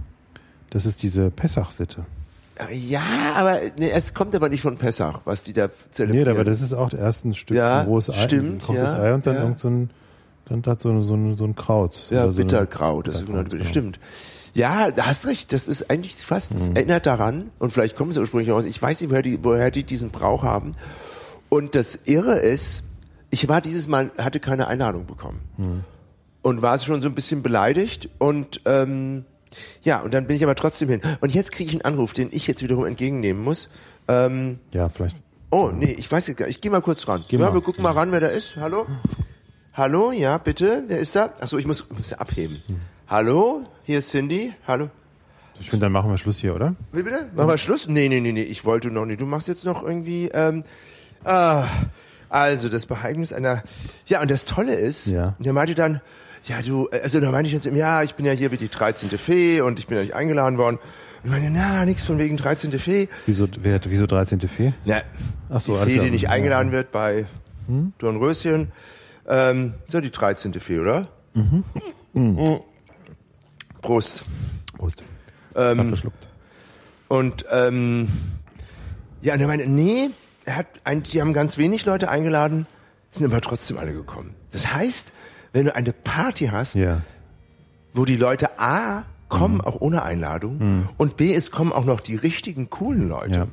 [0.70, 2.06] das ist diese Pessach-Sitte.
[2.72, 3.02] ja,
[3.34, 6.28] aber nee, es kommt aber nicht von Pessach, was die da Nee, zelebrieren.
[6.28, 9.14] aber das ist auch erst ein Stück Ja, rohes Ei, stimmt, ein gekochtes ja, Ei
[9.14, 9.40] und dann ja.
[9.42, 9.90] irgend so ein,
[10.46, 12.08] dann hat so, so, ein- so ein Kraut.
[12.10, 13.64] Ja, so Bitterkraut, das Bitterkraut, genau.
[13.64, 13.98] stimmt.
[14.54, 16.76] Ja, da hast recht, das ist eigentlich fast, das Mhm.
[16.76, 19.82] erinnert daran, und vielleicht kommen sie ursprünglich aus, ich weiß nicht, woher die, woher die
[19.82, 20.76] diesen Brauch haben.
[21.48, 22.84] Und das Irre ist,
[23.30, 25.40] ich war dieses Mal, hatte keine Einladung bekommen.
[25.56, 25.84] Mhm.
[26.44, 29.24] Und war schon so ein bisschen beleidigt und, ähm,
[29.82, 31.00] ja, und dann bin ich aber trotzdem hin.
[31.20, 33.70] Und jetzt kriege ich einen Anruf, den ich jetzt wiederum entgegennehmen muss.
[34.08, 35.16] Ähm, Ja, vielleicht.
[35.50, 36.56] Oh, nee, ich weiß jetzt gar nicht.
[36.56, 37.24] Ich gehe mal kurz ran.
[37.28, 37.54] ja, mal.
[37.54, 38.56] wir gucken mal ran, wer da ist.
[38.56, 38.86] Hallo?
[39.72, 40.84] Hallo, ja, bitte.
[40.86, 41.32] Wer ist da?
[41.40, 42.60] Achso, ich muss, muss ja abheben.
[43.08, 44.52] Hallo, hier ist Cindy.
[44.66, 44.90] Hallo.
[45.60, 46.74] Ich finde, dann machen wir Schluss hier, oder?
[46.92, 47.30] Wie bitte?
[47.34, 47.88] Machen wir Schluss?
[47.88, 49.20] Nee, nee, nee, nee, ich wollte noch nicht.
[49.20, 50.62] Du machst jetzt noch irgendwie, ähm,
[51.24, 51.64] ah,
[52.28, 53.62] also das Geheimnis einer,
[54.06, 55.36] ja, und das Tolle ist, Ja.
[55.38, 56.00] der meinte dann,
[56.44, 59.10] ja, du, also da meinte ich jetzt, ja, ich bin ja hier wie die 13.
[59.18, 60.76] Fee und ich bin ja nicht eingeladen worden.
[60.76, 62.78] Und ich meine, na, nix von wegen 13.
[62.78, 63.08] Fee.
[63.26, 64.40] Wieso, wer, wieso 13.
[64.40, 64.72] Fee?
[64.84, 65.02] Na,
[65.48, 66.04] Ach so, die Fee, klar.
[66.04, 67.26] die nicht eingeladen wird bei
[67.98, 68.72] Dornröschen.
[69.26, 70.52] Ähm, so die 13.
[70.54, 71.08] Fee, oder?
[71.32, 71.64] Mhm.
[73.80, 74.24] Prost.
[74.76, 75.02] Prost.
[75.56, 76.28] Ähm, verschluckt.
[77.08, 78.08] Und ähm,
[79.22, 80.10] ja, und er meinte, nee,
[80.44, 82.66] er hat ein, die haben ganz wenig Leute eingeladen,
[83.10, 84.34] sind aber trotzdem alle gekommen.
[84.50, 85.12] Das heißt,
[85.54, 87.00] wenn du eine Party hast, Ja.
[87.94, 92.16] wo die Leute A kommen auch ohne Einladung und B es kommen auch noch die
[92.16, 93.34] richtigen coolen Leute.
[93.34, 93.46] Ja.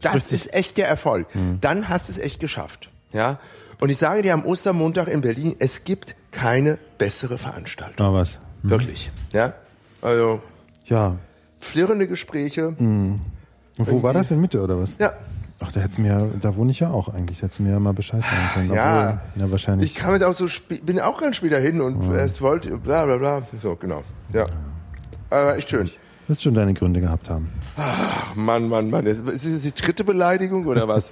[0.00, 1.26] Das ist echt der Erfolg.
[1.60, 2.90] Dann hast du es echt geschafft.
[3.12, 3.38] Ja.
[3.80, 7.94] Und ich sage dir am Ostermontag in Berlin, es gibt keine bessere Veranstaltung.
[7.98, 8.38] Na was?
[8.62, 9.10] Wirklich.
[9.32, 9.54] Ja.
[10.02, 10.40] Also
[10.86, 11.16] Ja.
[11.60, 12.68] flirrende Gespräche.
[12.68, 13.20] Und
[13.78, 14.30] wo war das?
[14.30, 14.96] In Mitte oder was?
[14.98, 15.12] Ja.
[15.66, 17.42] Ach, da hättest mir, da wohne ich ja auch eigentlich.
[17.42, 18.72] Hättest mir ja mal Bescheid sagen können.
[18.72, 19.20] Ja.
[19.34, 19.90] Obwohl, ja, wahrscheinlich.
[19.90, 20.46] Ich kam jetzt auch so,
[20.84, 23.42] bin auch ganz später hin und erst wollte, bla bla bla.
[23.60, 24.04] So, genau.
[24.32, 24.44] Ja.
[25.30, 25.90] Aber echt schön.
[26.28, 27.48] wirst schon deine Gründe gehabt haben.
[27.76, 29.06] Ach Mann, Mann, Mann.
[29.06, 31.10] Ist ist das die dritte Beleidigung oder was?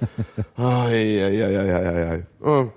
[0.57, 2.23] oh, ja, ja, ja, ja, ja, ja.
[2.41, 2.69] Oh.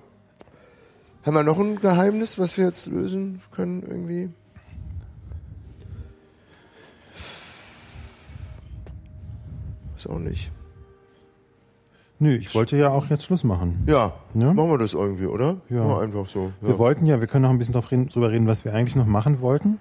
[1.25, 4.31] Haben wir noch ein Geheimnis, was wir jetzt lösen können irgendwie?
[9.97, 10.51] Ist auch nicht.
[12.21, 13.85] Nö, ich wollte ja auch jetzt Schluss machen.
[13.87, 14.53] Ja, Ja?
[14.53, 15.57] machen wir das irgendwie, oder?
[15.71, 15.87] Ja.
[15.87, 16.51] Wir einfach so.
[16.63, 16.69] Ja.
[16.69, 17.75] Wir wollten ja, wir können noch ein bisschen
[18.09, 19.79] drüber reden, was wir eigentlich noch machen wollten.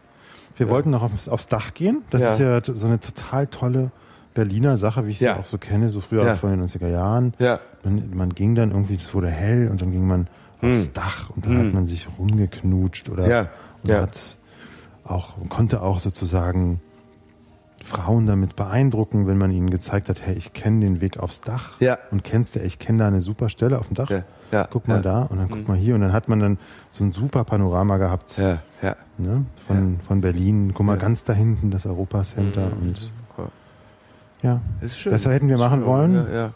[0.57, 2.03] Wir wollten noch aufs, aufs Dach gehen.
[2.11, 2.33] Das Ja.
[2.33, 3.91] ist ja so eine total tolle
[4.35, 5.33] Berliner Sache, wie ich Ja.
[5.33, 6.35] sie auch so kenne, so früher Ja.
[6.35, 7.33] vor den 90er Jahren.
[7.39, 7.59] Ja.
[7.83, 10.27] Man, man ging dann irgendwie, es wurde hell und dann ging man
[10.61, 13.29] aufs Dach und dann hat man sich rumgeknutscht oder Hm.
[13.31, 13.39] Ja.
[13.83, 14.01] und Ja.
[14.01, 14.37] hat
[15.05, 16.81] auch, konnte auch sozusagen
[17.87, 21.79] Frauen damit beeindrucken, wenn man ihnen gezeigt hat, hey, ich kenne den Weg aufs Dach
[21.79, 21.97] Ja.
[22.11, 24.09] und kennst du, ich kenne da eine super Stelle auf dem Dach.
[24.09, 24.23] Ja.
[24.51, 24.67] Ja.
[24.69, 25.01] Guck mal Ja.
[25.01, 26.57] da und dann guck mal hier und dann hat man dann
[26.91, 28.95] so ein super Panorama gehabt Ja, ja.
[29.17, 30.71] ne, von, von Berlin.
[30.73, 33.11] Guck mal ganz da hinten das Europacenter und
[34.43, 35.11] ja, Ist schön.
[35.11, 35.87] das hätten wir machen schön.
[35.87, 36.27] wollen.
[36.33, 36.53] Ja.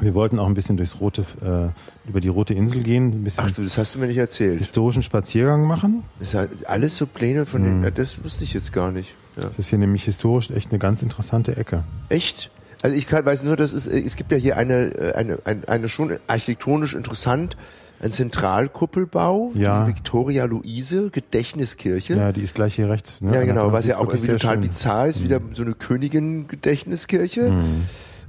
[0.00, 3.44] Wir wollten auch ein bisschen durchs rote, äh, über die rote Insel gehen, ein bisschen
[3.46, 4.58] Ach so, das hast du mir nicht erzählt.
[4.58, 6.02] historischen Spaziergang machen.
[6.18, 7.82] Das ist halt alles so Pläne von Mhm.
[7.82, 9.14] den, das wusste ich jetzt gar nicht.
[9.36, 9.44] Ja.
[9.48, 11.84] Das ist hier nämlich historisch echt eine ganz interessante Ecke.
[12.08, 12.50] Echt?
[12.82, 15.68] Also ich kann, weiß nur, dass es, es gibt ja hier eine, äh, eine, eine,
[15.68, 17.56] eine schon architektonisch interessant,
[18.02, 19.84] ein Zentralkuppelbau, Ja.
[19.84, 22.14] die Victoria Luise Gedächtniskirche.
[22.14, 23.20] Ja, die ist gleich hier rechts.
[23.20, 23.32] Ne?
[23.34, 24.60] Ja, genau, was ja auch irgendwie total schön.
[24.60, 24.66] Mhm.
[24.68, 27.52] bizarr ist, wieder so eine Königin-Gedächtniskirche.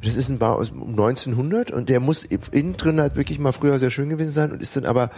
[0.03, 3.51] Das ist ein Bau aus um 1900 und der muss innen drin halt wirklich mal
[3.53, 5.09] früher sehr schön gewesen sein und ist dann aber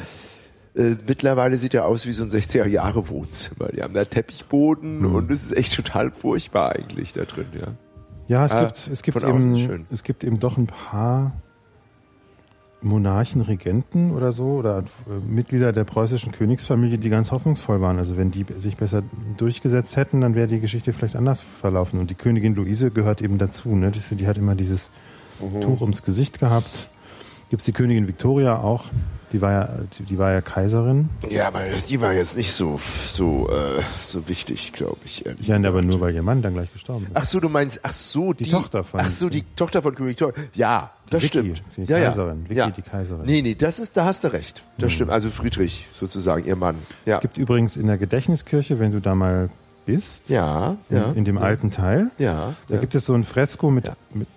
[0.75, 3.69] äh, mittlerweile sieht er aus wie so ein 60er Jahre Wohnzimmer.
[3.69, 5.15] Die haben da Teppichboden Mhm.
[5.15, 7.67] und es ist echt total furchtbar eigentlich da drin, ja.
[8.27, 11.33] Ja, es Ah, gibt, es gibt eben, es gibt eben doch ein paar
[12.81, 14.83] Monarchen, Regenten oder so oder äh,
[15.27, 17.97] Mitglieder der preußischen Königsfamilie, die ganz hoffnungsvoll waren.
[17.97, 19.01] Also wenn die sich besser
[19.37, 21.99] durchgesetzt hätten, dann wäre die Geschichte vielleicht anders verlaufen.
[21.99, 23.69] Und die Königin Luise gehört eben dazu.
[23.75, 23.91] Ne?
[23.91, 24.89] Die, die hat immer dieses
[25.39, 25.61] Mhm.
[25.61, 26.89] Tuch ums Gesicht gehabt.
[27.49, 28.85] Gibt's die Königin Victoria auch.
[29.31, 31.09] Die war ja, die, die war ja Kaiserin.
[31.29, 35.25] Ja, aber die war jetzt nicht so so äh, so wichtig, glaube ich.
[35.25, 35.65] Ehrlich Ja, gesagt.
[35.73, 37.11] aber nur weil ihr Mann dann gleich gestorben ist.
[37.15, 40.11] Ach so, du meinst, ach so, die, Tochter von- Ach so, die Tochter von König
[40.11, 40.35] Victoria.
[40.53, 41.63] Ja, das Vicky, stimmt.
[41.75, 42.05] die ja, ja.
[42.05, 42.69] Kaiserin, Vicky, ja.
[42.69, 43.25] die Kaiserin.
[43.25, 44.63] Nee, nee, das ist, da hast du recht.
[44.77, 45.11] Das stimmt.
[45.11, 46.75] Also Friedrich sozusagen, ihr Mann.
[47.05, 47.15] Ja.
[47.15, 49.49] Es gibt übrigens in der Gedächtniskirche, wenn du da mal
[49.85, 51.11] bist, ja, in, ja.
[51.11, 52.79] in dem alten Teil, ja, da ja.
[52.79, 53.95] gibt es so ein Fresko mit, Ja.
[54.13, 54.27] mit,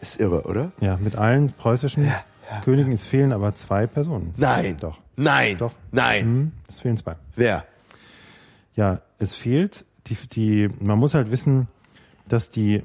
[0.00, 0.70] ist irre, oder?
[0.80, 2.10] ja, mit allen preußischen
[2.64, 2.92] Königen.
[2.92, 4.34] Es fehlen aber zwei Personen.
[4.36, 4.76] Nein.
[4.80, 4.98] Doch.
[5.16, 5.58] Nein.
[5.58, 5.72] Doch.
[5.92, 6.22] Nein.
[6.24, 7.16] Hm, es fehlen zwei.
[7.34, 7.64] Wer?
[8.74, 11.68] Ja, es fehlt, die, die, man muss halt wissen,
[12.28, 12.82] dass die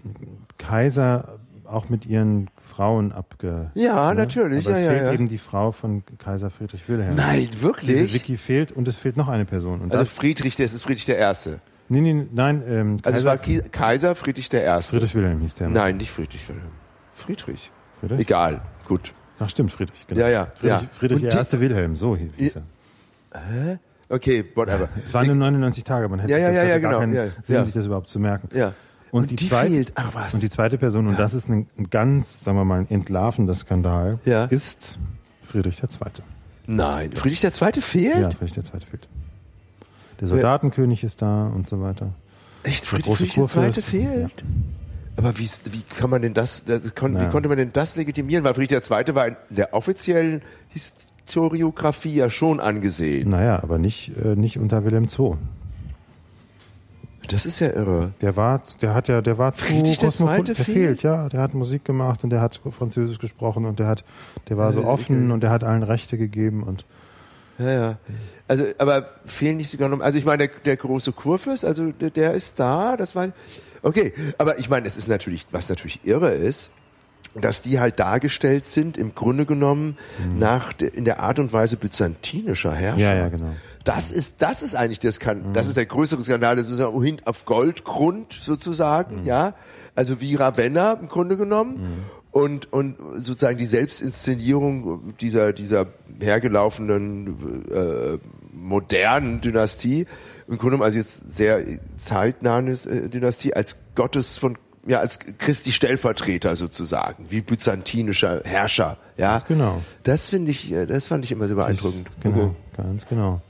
[0.57, 3.71] Kaiser auch mit ihren Frauen abge...
[3.75, 5.13] Ja, natürlich, Aber ja, es ja, fehlt ja.
[5.13, 7.15] eben die Frau von Kaiser Friedrich Wilhelm.
[7.15, 8.13] Nein, Diese wirklich?
[8.13, 9.81] Vicky fehlt und es fehlt noch eine Person.
[9.81, 11.59] Und Also Friedrich, das ist Friedrich der Erste.
[11.89, 14.93] nee, nee, nein, ähm, Also es war Kaiser Friedrich der Erste.
[14.95, 15.69] Friedrich Wilhelm hieß der.
[15.69, 16.71] Nein, nicht Friedrich Wilhelm.
[17.13, 17.71] Friedrich.
[17.99, 18.21] Friedrich?
[18.21, 18.61] Egal.
[18.87, 19.13] Gut.
[19.43, 20.05] Ach stimmt, Friedrich.
[20.07, 20.21] Genau.
[20.21, 20.81] Ja, ja, Friedrich, ja.
[20.99, 23.79] Friedrich der erste Wilhelm, so hieß hieß er.
[24.09, 24.89] Okay, whatever.
[25.05, 27.13] Es waren nur 99 Tage, man hätte Ja, sich ja, das ja, ja, genau, keinen
[27.13, 27.63] ja, Sinn, ja.
[27.63, 28.49] sich das überhaupt zu merken.
[28.53, 28.73] Ja.
[29.11, 29.91] Und, Und die, die zweite, fehlt.
[29.95, 30.33] Ach, was?
[30.33, 33.55] Und die zweite Person, und das ist ein, ein ganz, sagen wir mal, ein entlarvender
[33.55, 34.45] Skandal, Ja.
[34.45, 34.99] ist
[35.43, 36.23] Friedrich der Zweite.
[36.67, 37.11] Nein.
[37.11, 38.17] Friedrich der Zweite fehlt?
[38.19, 39.07] Ja, Friedrich der Zweite fehlt.
[40.21, 42.13] Der Soldatenkönig ist da und so weiter.
[42.63, 42.85] Echt?
[42.85, 44.43] Friedrich, Friedrich der Zweite fehlt?
[45.23, 47.27] Aber wie, wie kann man denn das, das kon, Naja.
[47.27, 48.43] wie konnte man denn das legitimieren?
[48.43, 53.29] Weil Friedrich Zweite war in der offiziellen Historiografie ja schon angesehen.
[53.29, 55.33] Naja, aber nicht, äh, nicht unter Wilhelm II.
[57.27, 58.11] Das ist ja irre.
[58.21, 60.55] Der war, der hat ja, der war zu Friedrich der kosmopolitisch.
[60.57, 60.87] Zweite Der fehlt?
[61.01, 61.29] fehlt, ja.
[61.29, 64.03] Der hat Musik gemacht und der hat Französisch gesprochen und der hat,
[64.49, 66.85] der war so offen und der hat allen Rechte gegeben und
[67.61, 67.97] Ja, ja.
[68.47, 72.09] Also, aber fehlen nicht sogar noch, also ich meine, der, der große Kurfürst, also der,
[72.09, 73.27] der ist da, das war,
[73.81, 74.13] okay.
[74.37, 76.71] Aber ich meine, es ist natürlich, was natürlich irre ist,
[77.39, 79.97] dass die halt dargestellt sind, im Grunde genommen,
[80.37, 82.99] nach, de, in der Art und Weise byzantinischer Herrscher.
[82.99, 83.55] Ja, ja, genau.
[83.83, 87.45] Das ist, das ist eigentlich der Skandal, das ist der größere Skandal, das ist auf
[87.45, 89.53] Goldgrund sozusagen, ja.
[89.95, 92.05] Also wie Ravenna im Grunde genommen.
[92.31, 95.87] Und, und sozusagen die Selbstinszenierung dieser, dieser
[96.21, 98.17] hergelaufenen, äh,
[98.53, 100.05] modernen Dynastie,
[100.47, 101.59] im Grunde genommen also jetzt sehr
[101.97, 104.57] zeitnahe äh, Dynastie, als Gottes von,
[104.87, 109.31] ja, als Christi Stellvertreter sozusagen, wie byzantinischer Herrscher, ja.
[109.33, 109.81] Ganz genau.
[110.03, 112.07] Das finde ich, äh, das fand ich immer sehr beeindruckend.
[112.21, 112.55] Genau, Mhm.
[112.77, 113.41] ganz genau.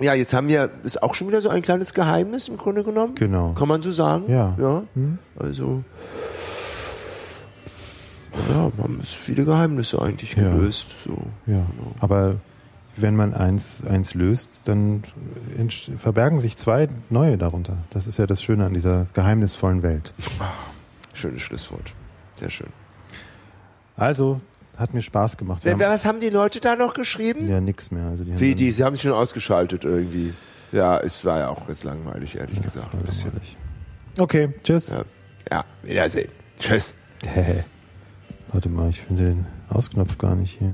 [0.00, 3.14] Ja, jetzt haben wir, ist auch schon wieder so ein kleines Geheimnis im Grunde genommen.
[3.14, 3.52] Genau.
[3.52, 4.24] Kann man so sagen?
[4.28, 4.56] Ja.
[4.58, 4.82] Ja.
[5.38, 5.84] Also.
[8.50, 10.42] Ja, haben jetzt viele Geheimnisse eigentlich Ja.
[10.54, 10.94] gelöst.
[11.04, 11.16] So.
[11.46, 11.64] Ja,
[12.00, 12.36] aber
[12.96, 15.02] wenn man eins, eins löst, dann
[15.98, 17.76] verbergen sich zwei neue darunter.
[17.90, 20.12] Das ist ja das Schöne an dieser geheimnisvollen Welt.
[21.12, 21.92] Schönes Schlusswort.
[22.38, 22.68] Sehr schön.
[23.96, 24.40] Also,
[24.76, 25.64] hat mir Spaß gemacht.
[25.64, 27.48] Haben was haben die Leute da noch geschrieben?
[27.48, 28.06] ja nix mehr.
[28.06, 30.34] Also die Wie, die, sie haben sich schon ausgeschaltet irgendwie.
[30.72, 32.92] Ja, es war ja auch jetzt langweilig, ehrlich das gesagt.
[32.94, 33.30] Ein bisschen.
[34.18, 34.90] Okay, tschüss.
[34.90, 35.04] Ja.
[35.50, 36.28] ja, Wiedersehen.
[36.58, 36.94] Tschüss.
[38.54, 40.72] Warte mal, ich finde den Ausknopf gar nicht hier.